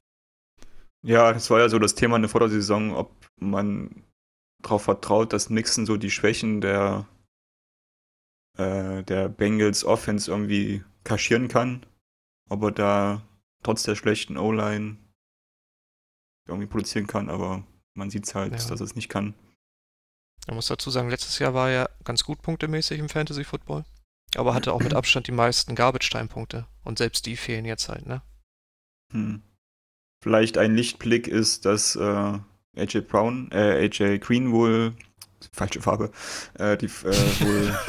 [1.02, 4.04] Ja, das war ja so das Thema in der Vordersaison, ob man
[4.62, 7.08] darauf vertraut, dass Nixon so die Schwächen der,
[8.58, 11.86] äh, der Bengals Offense irgendwie kaschieren kann,
[12.50, 13.28] ob er da
[13.64, 14.98] trotz der schlechten O-Line
[16.48, 18.58] irgendwie produzieren kann, aber man sieht halt, ja.
[18.58, 19.34] dass er es nicht kann.
[20.48, 23.86] Man muss dazu sagen, letztes Jahr war er ganz gut punktemäßig im Fantasy Football,
[24.36, 28.22] aber hatte auch mit Abstand die meisten Garbage-Time-Punkte und selbst die fehlen jetzt halt, ne?
[29.14, 29.44] Hm.
[30.22, 32.40] Vielleicht ein Lichtblick ist, dass äh,
[32.76, 34.94] AJ Brown, äh, AJ Green wohl
[35.54, 36.12] falsche Farbe,
[36.56, 37.74] äh, die äh, wohl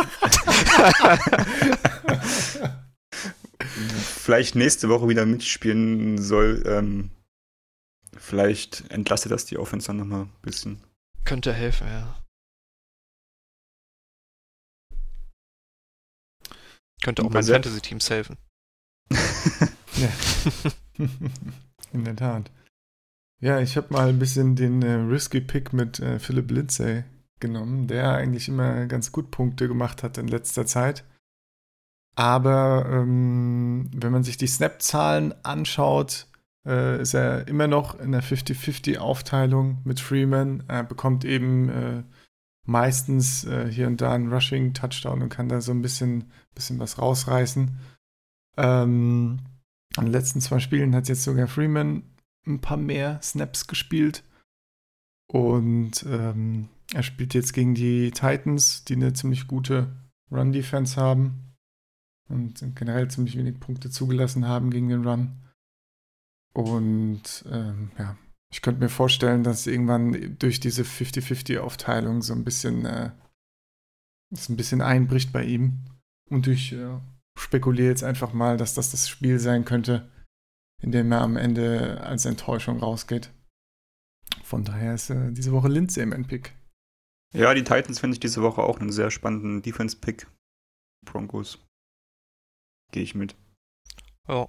[3.58, 7.10] vielleicht nächste Woche wieder mitspielen soll, ähm,
[8.16, 10.80] vielleicht entlastet das die Offense dann nochmal ein bisschen.
[11.24, 12.16] Könnte helfen, ja.
[17.02, 18.36] Könnte auch meinen Fantasy-Teams helfen.
[19.96, 20.12] ja.
[21.92, 22.50] In der Tat.
[23.40, 27.04] Ja, ich habe mal ein bisschen den äh, Risky Pick mit äh, Philip Lindsay
[27.40, 31.04] genommen, der eigentlich immer ganz gut Punkte gemacht hat in letzter Zeit.
[32.16, 36.26] Aber ähm, wenn man sich die Snap-Zahlen anschaut,
[36.66, 40.62] äh, ist er immer noch in der 50-50-Aufteilung mit Freeman.
[40.68, 42.02] Er bekommt eben äh,
[42.66, 46.98] meistens äh, hier und da einen Rushing-Touchdown und kann da so ein bisschen, bisschen was
[46.98, 47.78] rausreißen.
[48.58, 49.38] Ähm,
[50.00, 52.02] an den letzten zwei Spielen hat jetzt sogar Freeman
[52.46, 54.24] ein paar mehr Snaps gespielt.
[55.30, 59.94] Und ähm, er spielt jetzt gegen die Titans, die eine ziemlich gute
[60.32, 61.54] Run-Defense haben
[62.30, 65.36] und generell ziemlich wenig Punkte zugelassen haben gegen den Run.
[66.54, 68.16] Und ähm, ja,
[68.50, 73.10] ich könnte mir vorstellen, dass irgendwann durch diese 50-50-Aufteilung so ein bisschen äh,
[74.32, 75.80] es ein bisschen einbricht bei ihm.
[76.30, 76.98] Und ich äh,
[77.38, 80.10] spekuliere jetzt einfach mal, dass das das Spiel sein könnte,
[80.82, 83.32] in dem er am Ende als Enttäuschung rausgeht.
[84.42, 86.54] Von daher ist äh, diese Woche Lindsay im Endpick.
[87.32, 90.26] Ja, die Titans finde ich diese Woche auch einen sehr spannenden Defense-Pick.
[91.04, 91.64] Broncos.
[92.92, 93.36] Gehe ich mit.
[94.28, 94.48] Ja.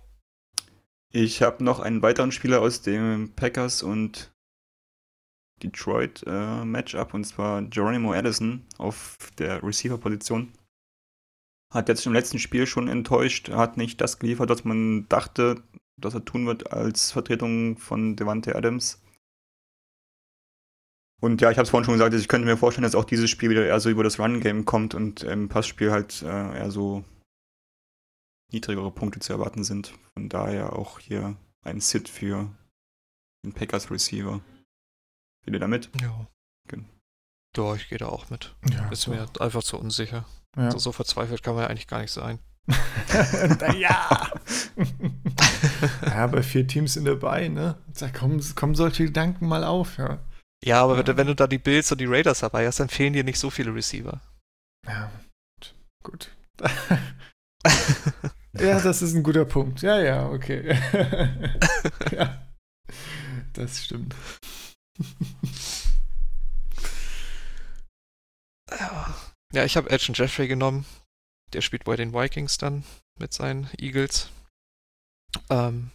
[1.14, 4.34] Ich habe noch einen weiteren Spieler aus dem Packers und
[5.62, 10.52] Detroit äh, Matchup und zwar Geronimo Addison auf der Receiver-Position.
[11.72, 15.64] Hat jetzt im letzten Spiel schon enttäuscht, hat nicht das geliefert, was man dachte,
[15.98, 19.02] dass er tun wird als Vertretung von Devante Adams.
[21.22, 23.30] Und ja, ich habe es vorhin schon gesagt, ich könnte mir vorstellen, dass auch dieses
[23.30, 26.26] Spiel wieder eher so über das Run-Game kommt und im Passspiel halt äh,
[26.58, 27.06] eher so
[28.52, 29.94] niedrigere Punkte zu erwarten sind.
[30.14, 32.52] Von daher auch hier ein Sit für
[33.46, 34.42] den Packers Receiver.
[35.46, 35.90] Geht ihr damit?
[36.02, 36.28] Ja.
[36.68, 36.84] Okay.
[37.56, 38.56] Ja, ich gehe da auch mit.
[38.72, 40.26] Ja, ist mir einfach zu unsicher.
[40.58, 40.66] Ja.
[40.66, 42.40] Also so verzweifelt kann man ja eigentlich gar nicht sein.
[43.78, 44.30] ja.
[46.06, 47.78] ja, bei vier Teams sind dabei, ne?
[48.00, 50.20] Da kommen, kommen solche Gedanken mal auf, ja.
[50.64, 51.18] Ja, aber ja.
[51.18, 53.50] wenn du da die Bills und die Raiders dabei hast, dann fehlen dir nicht so
[53.50, 54.22] viele Receiver.
[54.88, 55.12] Ja,
[56.04, 56.32] gut.
[58.54, 59.82] Ja, das ist ein guter Punkt.
[59.82, 60.78] Ja, ja, okay.
[62.12, 62.42] ja,
[63.54, 64.14] das stimmt.
[68.70, 69.16] Ja,
[69.66, 70.86] ich habe Elton Jeffrey genommen.
[71.54, 72.86] Der spielt bei den Vikings dann
[73.20, 74.30] mit seinen Eagles.
[75.50, 75.92] Ähm,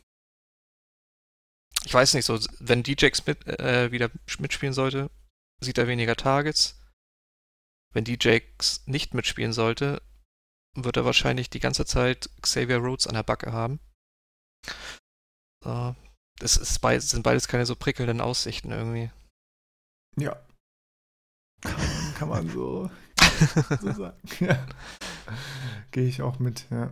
[1.85, 5.11] ich weiß nicht, so wenn DJ mit, äh, wieder mitspielen sollte,
[5.61, 6.79] sieht er weniger Targets.
[7.95, 10.03] Wenn Jakes nicht mitspielen sollte,
[10.75, 13.81] wird er wahrscheinlich die ganze Zeit Xavier Rhodes an der Backe haben.
[15.65, 15.95] Äh,
[16.39, 19.11] das ist beides, sind beides keine so prickelnden Aussichten irgendwie.
[20.17, 20.39] Ja.
[22.19, 22.91] Kann man so,
[23.81, 24.17] so sagen.
[24.41, 24.59] Ja.
[25.91, 26.91] Gehe ich auch mit, ja.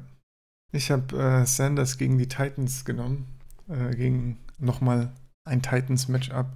[0.73, 3.27] Ich habe äh, Sanders gegen die Titans genommen.
[3.69, 5.13] Äh, gegen nochmal
[5.45, 6.47] ein Titans-Matchup.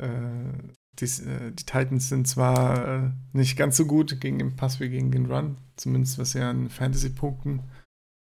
[0.00, 0.08] Äh,
[0.98, 4.88] die, äh, die, Titans sind zwar äh, nicht ganz so gut gegen den Pass wie
[4.88, 7.62] gegen den Run, zumindest was sie an Fantasy-Punkten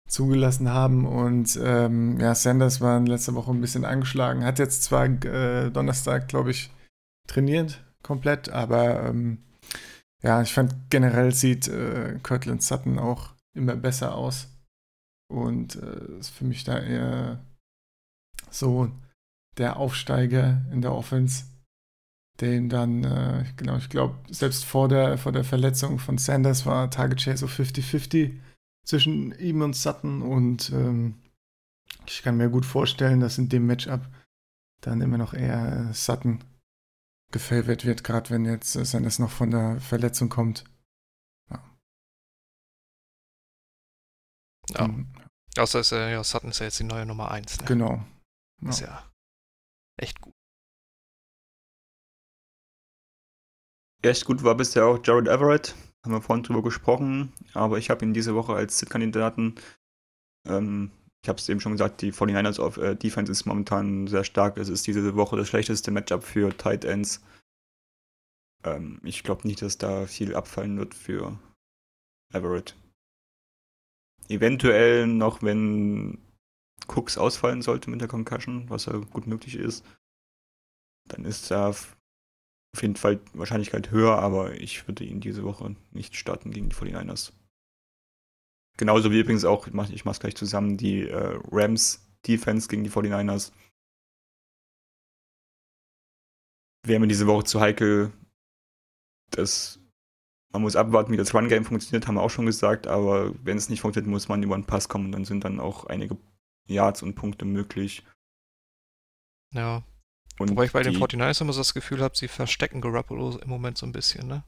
[0.07, 1.05] zugelassen haben.
[1.05, 4.43] Und ähm, ja, Sanders war letzte Woche ein bisschen angeschlagen.
[4.43, 6.71] Hat jetzt zwar äh, Donnerstag, glaube ich,
[7.27, 9.39] trainiert komplett, aber ähm,
[10.25, 14.47] ja, ich fand generell sieht äh, Kirtland Sutton auch immer besser aus.
[15.31, 17.45] Und äh, ist für mich da eher
[18.49, 18.91] so
[19.57, 21.45] der Aufsteiger in der Offense,
[22.41, 26.89] den dann, äh, genau, ich glaube, selbst vor der, vor der Verletzung von Sanders war
[26.89, 28.39] Target Share so 50-50
[28.83, 31.19] zwischen ihm und Sutton und ähm,
[32.07, 34.01] ich kann mir gut vorstellen, dass in dem Matchup
[34.81, 36.43] dann immer noch eher Sutton
[37.31, 40.63] gefavert wird, gerade wenn jetzt Sanders noch von der Verletzung kommt.
[41.49, 41.77] Ja.
[44.69, 44.85] ja.
[44.85, 45.13] Um,
[45.57, 47.61] Außer ist ja, Sutton ist ja jetzt die neue Nummer 1.
[47.61, 47.65] Ne?
[47.65, 48.05] Genau.
[48.61, 48.69] Ja.
[48.69, 49.11] Ist ja
[49.97, 50.33] echt gut.
[54.01, 58.05] Echt gut war bisher auch Jared Everett haben wir vorhin drüber gesprochen, aber ich habe
[58.05, 59.55] ihn diese Woche als Sit-Kandidaten.
[60.47, 60.91] Ähm,
[61.25, 64.57] ich habe es eben schon gesagt, die 49ers auf äh, Defense ist momentan sehr stark.
[64.57, 67.23] Es ist diese Woche das schlechteste Matchup für Tight Ends.
[68.63, 71.39] Ähm, ich glaube nicht, dass da viel abfallen wird für
[72.31, 72.75] Everett.
[74.29, 76.19] Eventuell noch, wenn
[76.85, 79.83] Cooks ausfallen sollte mit der Concussion, was ja gut möglich ist,
[81.07, 81.97] dann ist da auf
[82.79, 87.31] jeden Fall Wahrscheinlichkeit höher, aber ich würde ihn diese Woche nicht starten gegen die 49ers.
[88.77, 92.89] Genauso wie übrigens auch, ich mache es gleich zusammen, die äh, Rams Defense gegen die
[92.89, 93.51] 49ers.
[96.83, 98.11] Wäre mir diese Woche zu heikel.
[99.31, 99.79] Das,
[100.51, 103.69] man muss abwarten, wie das Run-Game funktioniert, haben wir auch schon gesagt, aber wenn es
[103.69, 106.17] nicht funktioniert, muss man über den Pass kommen, dann sind dann auch einige
[106.67, 108.03] Yards und Punkte möglich.
[109.51, 109.83] Ja,
[110.37, 113.49] und Wobei ich bei den 49ers immer so das Gefühl habe, sie verstecken Garoppolo im
[113.49, 114.43] Moment so ein bisschen, ne?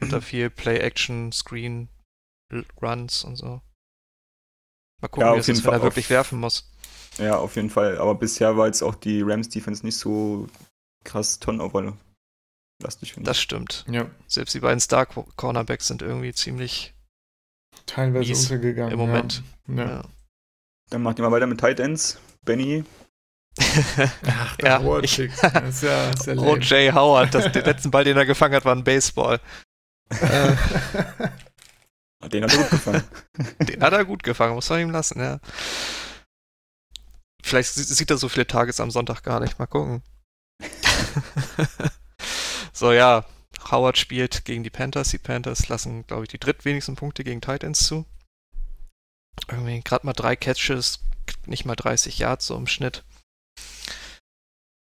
[0.00, 1.88] Unter viel Play-Action, Screen,
[2.80, 3.60] Runs und so.
[5.00, 6.70] Mal gucken, ja, wie es ist, wenn er wirklich werfen muss.
[7.18, 7.98] Ja, auf jeden Fall.
[7.98, 10.48] Aber bisher war jetzt auch die Rams-Defense nicht so
[11.04, 11.96] krass Turnover
[12.82, 13.84] lastig, Das stimmt.
[13.88, 14.06] Ja.
[14.26, 16.94] Selbst die beiden Star-Cornerbacks sind irgendwie ziemlich
[17.86, 18.92] teilweise untergegangen.
[18.92, 19.42] Im Moment.
[19.68, 19.84] Ja.
[19.84, 20.04] ja.
[20.90, 22.18] Dann macht ihr mal weiter mit Tight Ends.
[22.44, 22.84] Benny,
[24.26, 25.28] Ach, der ja, Howard ich, das
[25.68, 26.92] ist ja, ist ja O.J.
[26.92, 29.40] Howard, das, den letzten Ball, den er gefangen hat, war ein Baseball.
[32.24, 32.28] Äh.
[32.28, 33.04] den hat er gut gefangen.
[33.60, 35.40] Den hat er gut gefangen, muss man ihm lassen, ja.
[37.42, 39.58] Vielleicht sieht er so viele Tages am Sonntag gar nicht.
[39.58, 40.02] Mal gucken.
[42.72, 43.26] so, ja.
[43.70, 45.10] Howard spielt gegen die Panthers.
[45.10, 48.06] Die Panthers lassen, glaube ich, die drittwenigsten Punkte gegen Titans zu.
[49.48, 51.00] Irgendwie gerade mal drei Catches,
[51.46, 53.04] nicht mal 30 Yards so im Schnitt.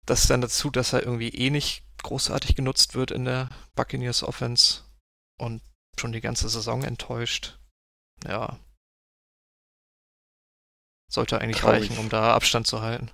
[0.05, 4.81] Das dann dazu, dass er irgendwie eh nicht großartig genutzt wird in der Buccaneers Offense
[5.37, 5.61] und
[5.99, 7.59] schon die ganze Saison enttäuscht.
[8.25, 8.59] Ja.
[11.09, 11.89] Sollte eigentlich traurig.
[11.89, 13.11] reichen, um da Abstand zu halten.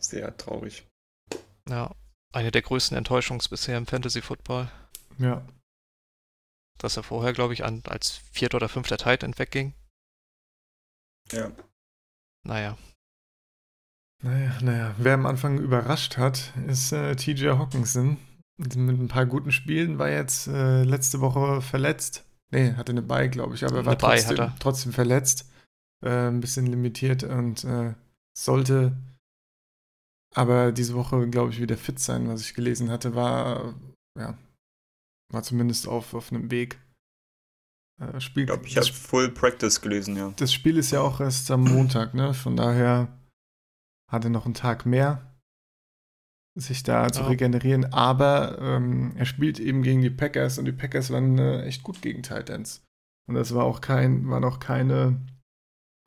[0.00, 0.86] Sehr traurig.
[1.68, 1.94] Ja.
[2.32, 4.70] Eine der größten Enttäuschungen bisher im Fantasy Football.
[5.18, 5.46] Ja.
[6.78, 9.74] Dass er vorher, glaube ich, an, als vierter oder fünfter Titan wegging.
[11.32, 11.52] Ja.
[12.46, 12.78] Naja.
[14.22, 14.94] Naja, naja.
[14.98, 18.18] Wer am Anfang überrascht hat, ist äh, TJ Hawkinson.
[18.60, 22.24] Mit ein paar guten Spielen war jetzt äh, letzte Woche verletzt.
[22.52, 25.50] Nee, hatte eine Bye, glaube ich, aber er war trotzdem, trotzdem, verletzt.
[26.04, 27.94] Äh, ein bisschen limitiert und äh,
[28.36, 28.92] sollte
[30.34, 33.74] aber diese Woche, glaube ich, wieder fit sein, was ich gelesen hatte, war,
[34.18, 34.36] ja,
[35.32, 36.78] war zumindest auf, auf einem Weg.
[38.00, 40.32] Äh, Spiel, ich glaube, ich habe Full Practice gelesen, ja.
[40.36, 42.34] Das Spiel ist ja auch erst am Montag, ne?
[42.34, 43.08] Von daher
[44.10, 45.29] hatte noch einen Tag mehr,
[46.54, 47.92] sich da zu regenerieren.
[47.92, 52.02] Aber ähm, er spielt eben gegen die Packers und die Packers waren äh, echt gut
[52.02, 52.84] gegen Titans.
[53.28, 55.20] Und das war auch kein, waren auch keine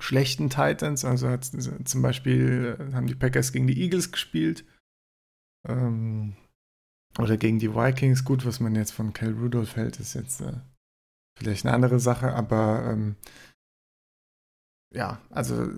[0.02, 1.06] schlechten Titans.
[1.06, 4.66] Also hat, zum Beispiel äh, haben die Packers gegen die Eagles gespielt.
[5.68, 6.36] Ähm,
[7.18, 8.26] oder gegen die Vikings.
[8.26, 10.54] Gut, was man jetzt von Cal Rudolph hält, ist jetzt äh,
[11.38, 13.16] vielleicht eine andere Sache, aber ähm,
[14.94, 15.72] ja, also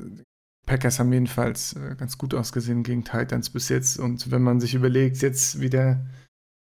[0.66, 4.00] Packers haben jedenfalls äh, ganz gut ausgesehen gegen Titans bis jetzt.
[4.00, 6.06] Und wenn man sich überlegt, jetzt wieder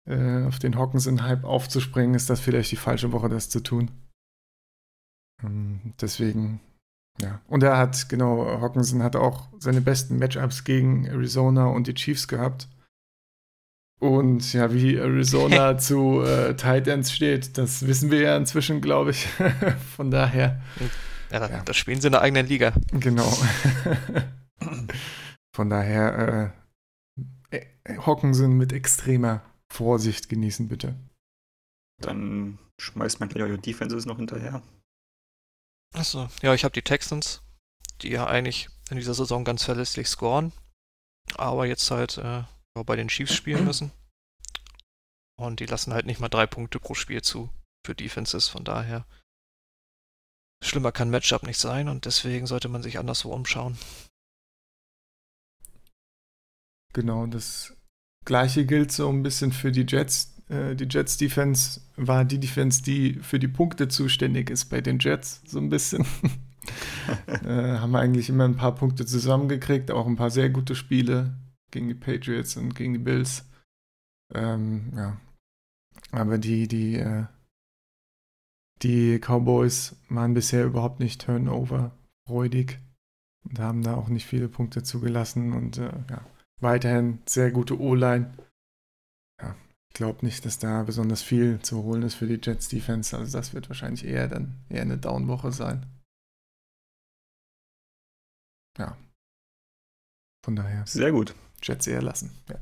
[0.08, 3.92] äh, auf den Hawkinson-Hype aufzuspringen, ist das vielleicht die falsche Woche, das zu tun.
[5.44, 6.62] Ähm, deswegen,
[7.22, 7.42] ja.
[7.48, 12.28] Und er hat, genau, Hawkinson hat auch seine besten Matchups gegen Arizona und die Chiefs
[12.28, 12.70] gehabt.
[14.00, 19.28] Und ja, wie Arizona zu äh, Titans steht, das wissen wir ja inzwischen, glaube ich.
[19.96, 20.62] Von daher.
[21.32, 21.64] Ja, da, ja.
[21.64, 22.74] da, spielen sie in der eigenen Liga.
[22.92, 23.32] Genau.
[25.56, 26.54] Von daher
[27.52, 30.96] äh, äh, Hockensen mit extremer Vorsicht genießen, bitte.
[32.02, 34.62] Dann schmeißt man gleich eure Defenses noch hinterher.
[35.94, 37.42] Achso, ja, ich habe die Texans,
[38.02, 40.52] die ja eigentlich in dieser Saison ganz verlässlich scoren,
[41.36, 43.92] aber jetzt halt äh, bei den Chiefs spielen müssen.
[45.40, 47.50] Und die lassen halt nicht mal drei Punkte pro Spiel zu
[47.86, 49.06] für Defenses, von daher.
[50.64, 53.78] Schlimmer kann Matchup nicht sein und deswegen sollte man sich anderswo umschauen.
[56.94, 57.74] Genau, das
[58.26, 60.36] gleiche gilt so ein bisschen für die Jets.
[60.50, 65.00] Äh, die Jets Defense war die Defense, die für die Punkte zuständig ist bei den
[65.00, 66.06] Jets, so ein bisschen.
[67.28, 71.38] äh, haben eigentlich immer ein paar Punkte zusammengekriegt, auch ein paar sehr gute Spiele
[71.72, 73.46] gegen die Patriots und gegen die Bills.
[74.34, 75.18] Ähm, ja.
[76.12, 77.26] Aber die, die, äh,
[78.84, 82.80] die Cowboys waren bisher überhaupt nicht turnover-freudig
[83.44, 86.26] und haben da auch nicht viele Punkte zugelassen und äh, ja,
[86.60, 88.34] weiterhin sehr gute O-Line.
[89.42, 89.56] Ja,
[89.90, 93.18] ich glaube nicht, dass da besonders viel zu holen ist für die Jets Defense.
[93.18, 95.86] Also das wird wahrscheinlich eher dann eher eine Down-Woche sein.
[98.78, 98.98] Ja.
[100.44, 100.86] Von daher.
[100.88, 101.36] Sehr gut.
[101.62, 102.32] Jets eher lassen.
[102.50, 102.60] Ja.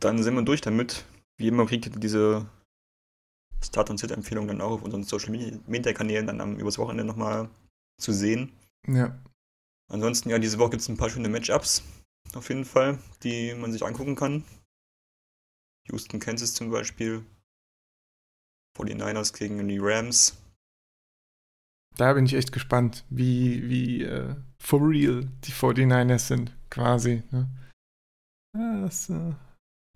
[0.00, 1.04] Dann sind wir durch damit.
[1.36, 2.46] Wie immer kriegt ihr diese
[3.62, 7.48] Start- und Sit-Empfehlung dann auch auf unseren Social Media Kanälen dann am, übers Wochenende nochmal
[8.00, 8.52] zu sehen.
[8.86, 9.18] Ja.
[9.90, 11.82] Ansonsten, ja, diese Woche gibt es ein paar schöne Matchups,
[12.34, 14.44] auf jeden Fall, die man sich angucken kann.
[15.90, 17.24] Houston, Kansas zum Beispiel.
[18.76, 20.36] 49ers gegen die Rams.
[21.96, 27.22] Da bin ich echt gespannt, wie, wie uh, for real die 49ers sind, quasi.
[27.30, 27.48] Ne?
[28.52, 29.34] Das uh,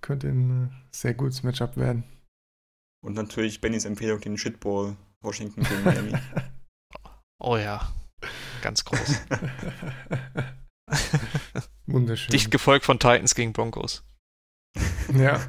[0.00, 2.04] könnte ein uh, sehr gutes Matchup werden.
[3.04, 6.14] Und natürlich Bennys Empfehlung, den Shitball Washington gegen Miami.
[7.40, 7.92] oh ja,
[8.62, 9.20] ganz groß.
[11.86, 12.30] Wunderschön.
[12.32, 14.04] Dicht gefolgt von Titans gegen Broncos.
[15.14, 15.40] Ja.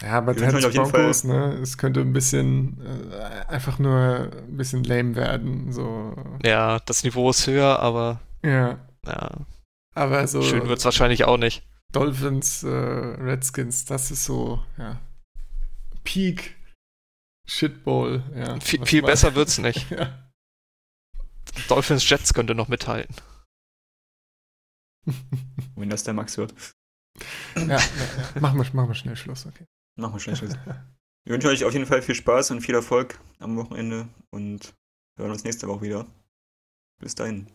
[0.00, 2.80] Ja, aber Titans Broncos, ne, es könnte ein bisschen
[3.10, 5.72] äh, einfach nur ein bisschen lame werden.
[5.72, 6.14] So.
[6.44, 8.20] Ja, das Niveau ist höher, aber.
[8.42, 8.78] Ja.
[9.04, 9.46] Ja.
[9.94, 10.42] Aber so.
[10.42, 11.66] Schön wird es wahrscheinlich auch nicht.
[11.92, 15.00] Dolphins, äh, Redskins, das ist so, ja.
[16.04, 16.56] Peak
[17.46, 18.60] Shitbowl, ja.
[18.60, 19.90] V viel besser wird's nicht.
[19.90, 20.30] ja.
[21.68, 23.16] Dolphins Jets könnte noch mithalten.
[25.74, 26.54] Wenn das der Max hört.
[27.56, 28.40] Ja, ja, ja.
[28.40, 29.66] Machen, wir, machen wir schnell Schluss, okay.
[29.96, 30.54] Machen wir schnell Schluss.
[31.24, 34.72] Wir wünschen euch auf jeden Fall viel Spaß und viel Erfolg am Wochenende und
[35.18, 36.06] hören uns nächste Woche wieder.
[36.98, 37.46] Bis dahin.